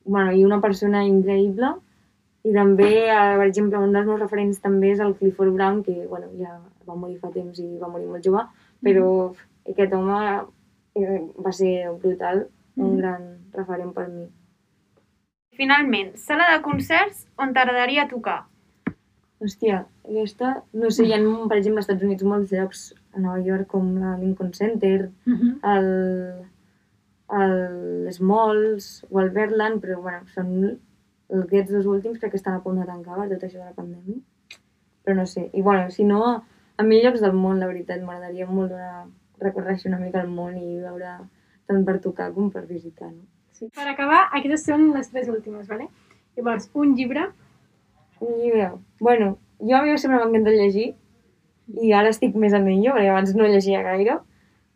bueno, 0.06 0.32
i 0.34 0.44
una 0.46 0.62
persona 0.62 1.04
increïble. 1.06 1.74
I 2.44 2.52
també, 2.54 3.08
eh, 3.08 3.36
per 3.38 3.48
exemple, 3.48 3.78
un 3.80 3.92
dels 3.94 4.06
meus 4.06 4.20
referents 4.20 4.60
també 4.62 4.92
és 4.92 5.00
el 5.00 5.16
Clifford 5.16 5.54
Brown, 5.54 5.82
que 5.84 6.06
bueno, 6.08 6.28
ja 6.38 6.60
va 6.88 6.96
morir 6.96 7.18
fa 7.20 7.30
temps 7.32 7.58
i 7.60 7.78
va 7.80 7.88
morir 7.88 8.08
molt 8.08 8.24
jove, 8.24 8.44
però 8.84 9.34
aquest 9.69 9.93
home 9.93 10.47
va 11.45 11.52
ser 11.52 11.89
brutal, 12.02 12.47
un 12.76 12.91
Mhm. 12.91 12.97
gran 12.97 13.38
referent 13.54 13.93
per 13.93 14.08
mi. 14.10 14.28
Finalment, 15.54 16.15
sala 16.17 16.52
de 16.56 16.62
concerts 16.63 17.28
on 17.38 17.54
t'agradaria 17.54 18.08
tocar? 18.08 18.45
Hòstia, 19.39 19.86
aquesta, 20.08 20.63
no 20.73 20.89
sé, 20.89 21.06
hi 21.06 21.13
ha, 21.13 21.17
per 21.49 21.58
exemple, 21.58 21.80
als 21.82 21.89
Estats 21.89 22.04
Units 22.04 22.23
molts 22.23 22.52
llocs, 22.52 22.95
a 23.13 23.19
Nova 23.19 23.39
York, 23.41 23.67
com 23.67 23.95
la 23.99 24.17
Lincoln 24.17 24.54
Center, 24.54 25.12
Mhm. 25.26 25.60
el, 25.63 26.45
el 27.30 28.12
Smalls 28.13 29.06
o 29.12 29.19
el 29.19 29.30
Berland, 29.32 29.82
però 29.84 30.02
bueno, 30.02 30.26
són 30.28 30.80
aquests 31.43 31.71
dos 31.71 31.86
últims 31.86 32.19
crec 32.19 32.32
que 32.32 32.38
estan 32.38 32.56
a 32.56 32.63
punt 32.63 32.80
de 32.80 32.86
tancar 32.86 33.15
per 33.17 33.30
tot 33.30 33.43
això 33.43 33.60
de 33.60 33.65
la 33.65 33.73
pandèmia. 33.73 34.21
Però 35.04 35.15
no 35.15 35.26
sé. 35.26 35.49
I 35.54 35.62
bueno, 35.62 35.89
si 35.91 36.04
no, 36.04 36.43
a 36.78 36.84
mi 36.84 37.02
llocs 37.04 37.19
del 37.21 37.34
món, 37.34 37.60
la 37.60 37.67
veritat, 37.67 38.02
m'agradaria 38.02 38.45
molt 38.47 38.71
donar, 38.71 39.06
recórrer 39.43 39.77
una 39.86 39.99
mica 39.99 40.21
el 40.21 40.29
món 40.29 40.58
i 40.58 40.79
veure 40.82 41.17
tant 41.67 41.86
per 41.86 41.99
tocar 41.99 42.32
com 42.34 42.49
per 42.51 42.65
visitar, 42.67 43.12
no? 43.12 43.23
Sí. 43.53 43.69
Per 43.75 43.88
acabar, 43.88 44.25
aquestes 44.34 44.65
són 44.65 44.89
les 44.95 45.10
tres 45.12 45.29
últimes, 45.29 45.67
¿vale? 45.67 45.88
Llavors, 46.36 46.69
un 46.73 46.95
llibre. 46.95 47.27
Un 48.19 48.36
llibre. 48.41 48.71
Bueno, 48.99 49.38
jo 49.60 49.75
a 49.77 49.84
mi 49.84 49.97
sempre 49.97 50.17
m'ha 50.19 50.27
encantat 50.29 50.53
llegir 50.58 50.93
i 51.79 51.93
ara 51.93 52.10
estic 52.10 52.36
més 52.36 52.53
en 52.53 52.67
ello, 52.67 52.93
perquè 52.95 53.10
abans 53.12 53.36
no 53.36 53.45
llegia 53.47 53.84
gaire. 53.86 54.17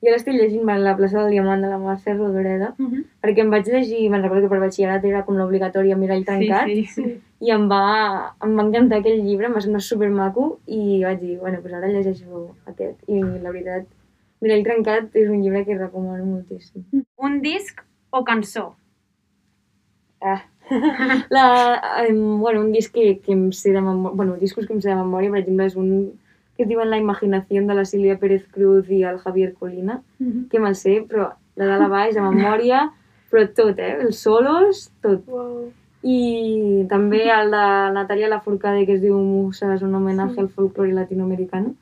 Jo 0.06 0.12
l'estic 0.14 0.36
llegint 0.38 0.70
a 0.70 0.76
la 0.78 0.94
plaça 0.96 1.18
del 1.24 1.32
Diamant 1.34 1.64
de 1.66 1.72
la 1.72 1.80
Mercè 1.82 2.14
Rodoreda, 2.16 2.76
Uh 2.78 2.86
-huh. 2.86 3.04
perquè 3.24 3.40
em 3.42 3.50
vaig 3.50 3.66
llegir, 3.66 4.10
me'n 4.12 4.22
recordo 4.22 4.44
que 4.44 4.50
per 4.50 4.60
batxillerat 4.60 5.04
era 5.06 5.24
com 5.26 5.36
l'obligatori 5.36 5.92
a 5.92 5.98
Mirall 5.98 6.24
Trencat, 6.24 6.68
Sí, 6.68 6.86
sí. 6.86 7.22
i 7.42 7.50
em 7.52 7.68
va, 7.68 8.36
em 8.44 8.56
va 8.58 8.64
encantar 8.64 9.00
aquell 9.00 9.24
llibre, 9.26 9.48
em 9.48 9.54
va 9.56 9.62
semblar 9.62 9.82
supermaco, 9.82 10.60
i 10.68 11.04
vaig 11.04 11.20
dir, 11.20 11.40
bueno, 11.40 11.62
doncs 11.62 11.74
ara 11.74 11.88
llegeixo 11.88 12.56
aquest. 12.68 12.98
I 13.08 13.22
la 13.24 13.50
veritat, 13.52 13.86
Mirall 14.42 14.64
Trencat 14.64 15.16
és 15.18 15.30
un 15.30 15.42
llibre 15.42 15.64
que 15.66 15.78
recomano 15.78 16.26
moltíssim. 16.26 16.84
Un 17.18 17.40
disc 17.42 17.82
o 18.12 18.24
cançó? 18.24 18.76
Ah. 20.22 20.44
La, 21.30 22.06
um, 22.10 22.40
bueno, 22.42 22.62
un 22.62 22.72
disc 22.74 22.94
que, 22.94 23.20
que 23.24 23.32
em 23.34 23.52
sé 23.56 23.72
de 23.72 23.82
memòria, 23.82 24.16
bueno, 24.16 24.36
discos 24.38 24.68
que 24.68 24.74
em 24.76 24.82
sé 24.84 24.90
de 24.92 24.98
memòria, 25.00 25.32
per 25.32 25.40
exemple, 25.40 25.66
és 25.70 25.76
un 25.80 25.92
que 26.58 26.64
es 26.66 26.70
diuen 26.70 26.90
La 26.90 26.98
imaginació 26.98 27.62
de 27.68 27.74
la 27.78 27.86
Sílvia 27.86 28.18
Pérez 28.20 28.48
Cruz 28.52 28.90
i 28.90 29.04
el 29.06 29.20
Javier 29.22 29.54
Colina, 29.54 30.02
Uh 30.20 30.26
-huh. 30.26 30.48
que 30.50 30.60
me'l 30.60 30.76
sé, 30.76 31.04
però 31.08 31.34
de 31.56 31.66
dalt 31.66 31.84
a 31.84 31.88
baix, 31.88 32.16
de 32.16 32.22
memòria, 32.22 32.92
però 33.32 33.48
tot, 33.54 33.80
eh? 33.80 33.98
Els 34.02 34.18
solos, 34.20 34.92
tot. 35.02 35.26
Wow. 35.28 35.72
I 36.04 36.86
també 36.90 37.24
el 37.30 37.52
de 37.52 37.66
Natalia 37.94 38.28
Lafourcade, 38.30 38.86
que 38.86 38.94
es 38.94 39.02
diu 39.02 39.18
Musas, 39.18 39.82
un 39.82 39.94
homenatge 39.96 40.34
Sí. 40.36 40.40
al 40.42 40.50
folclore 40.50 40.94
latinoamericano. 40.94 41.76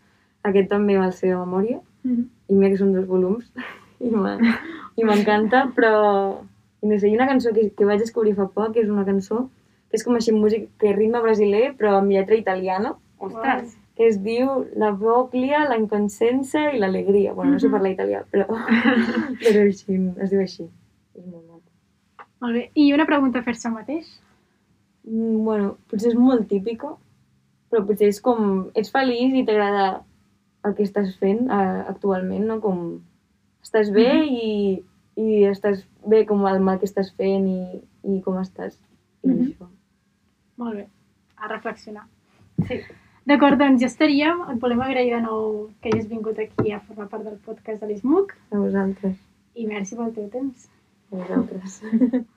Aquest 0.44 0.70
també 0.70 0.98
me'l 0.98 1.12
sé 1.14 1.28
de 1.28 1.36
memòria, 1.36 1.80
-huh. 2.06 2.26
i 2.50 2.56
mira 2.56 2.72
que 2.74 2.82
són 2.82 2.94
dos 2.94 3.08
volums, 3.08 3.52
i 5.00 5.04
m'encanta, 5.04 5.72
però... 5.76 6.44
I 6.84 6.88
no 6.88 7.00
sé, 7.00 7.08
hi 7.10 7.16
ha 7.16 7.18
una 7.18 7.28
cançó 7.28 7.52
que, 7.54 7.72
que 7.74 7.86
vaig 7.86 8.00
descobrir 8.00 8.36
fa 8.38 8.46
poc, 8.46 8.74
que 8.74 8.82
és 8.84 8.90
una 8.94 9.06
cançó 9.06 9.48
que 9.90 9.98
és 9.98 10.04
com 10.06 10.18
així 10.18 10.34
música, 10.36 10.68
que 10.82 10.94
ritme 10.94 11.22
brasiler, 11.24 11.74
però 11.80 11.96
amb 11.98 12.12
lletra 12.12 12.36
italiana, 12.36 12.96
Ostres! 13.18 13.76
que 13.96 14.10
es 14.10 14.18
diu 14.22 14.66
la 14.76 14.92
voglia, 14.92 15.64
la 15.70 15.78
inconsciència 15.80 16.74
i 16.76 16.82
l'alegria. 16.82 17.34
Bueno, 17.34 17.56
no 17.56 17.62
sé 17.64 17.70
parlar 17.72 17.94
italià, 17.94 18.26
però, 18.32 18.46
però 19.44 19.64
així, 19.64 19.96
es 20.20 20.34
diu 20.34 20.42
així. 20.44 20.68
És 21.16 21.24
molt 21.24 21.46
maco. 21.48 22.26
Molt 22.44 22.60
bé. 22.60 22.66
I 22.76 22.90
una 22.94 23.08
pregunta 23.08 23.40
a 23.40 23.48
fer-se 23.48 23.72
mateix? 23.72 24.10
Mm, 25.08 25.46
Bueno, 25.48 25.76
potser 25.90 26.12
és 26.12 26.20
molt 26.20 26.50
típico, 26.52 26.98
però 27.72 27.86
potser 27.88 28.12
és 28.12 28.20
com... 28.26 28.68
Ets 28.76 28.92
feliç 28.92 29.40
i 29.40 29.46
t'agrada 29.48 29.88
el 30.66 30.74
que 30.76 30.84
estàs 30.84 31.16
fent 31.20 31.46
eh, 31.50 31.84
actualment, 31.90 32.46
no? 32.50 32.60
Com 32.62 33.02
estàs 33.64 33.92
bé 33.94 34.08
Mhm. 34.14 34.34
i, 34.34 34.84
i 35.16 35.44
estàs 35.50 35.86
bé 36.06 36.26
com 36.26 36.46
el 36.48 36.60
que 36.80 36.86
estàs 36.86 37.14
fent 37.16 37.48
i, 37.48 37.82
i 38.16 38.22
com 38.22 38.36
estàs. 38.42 38.78
I 39.24 39.28
Mhm. 39.30 39.46
això. 39.48 39.68
Molt 40.58 40.76
bé. 40.76 40.88
A 41.38 41.48
reflexionar. 41.48 42.06
Sí. 42.68 42.80
D'acord, 43.26 43.58
doncs 43.60 43.82
ja 43.82 43.88
estaríem. 43.88 44.42
Et 44.52 44.60
volem 44.62 44.82
agrair 44.82 45.16
de 45.16 45.22
nou 45.22 45.70
que 45.82 45.90
hagis 45.90 46.08
vingut 46.08 46.38
aquí 46.40 46.72
a 46.72 46.80
formar 46.80 47.10
part 47.10 47.24
del 47.24 47.38
podcast 47.40 47.82
de 47.82 47.88
l'ISMUC 47.88 48.36
A 48.52 48.58
vosaltres. 48.58 49.18
i 49.56 49.66
merci 49.68 49.96
pel 49.96 50.14
teu 50.14 50.30
temps. 50.30 50.70
A 51.12 51.16
vosaltres. 51.16 51.82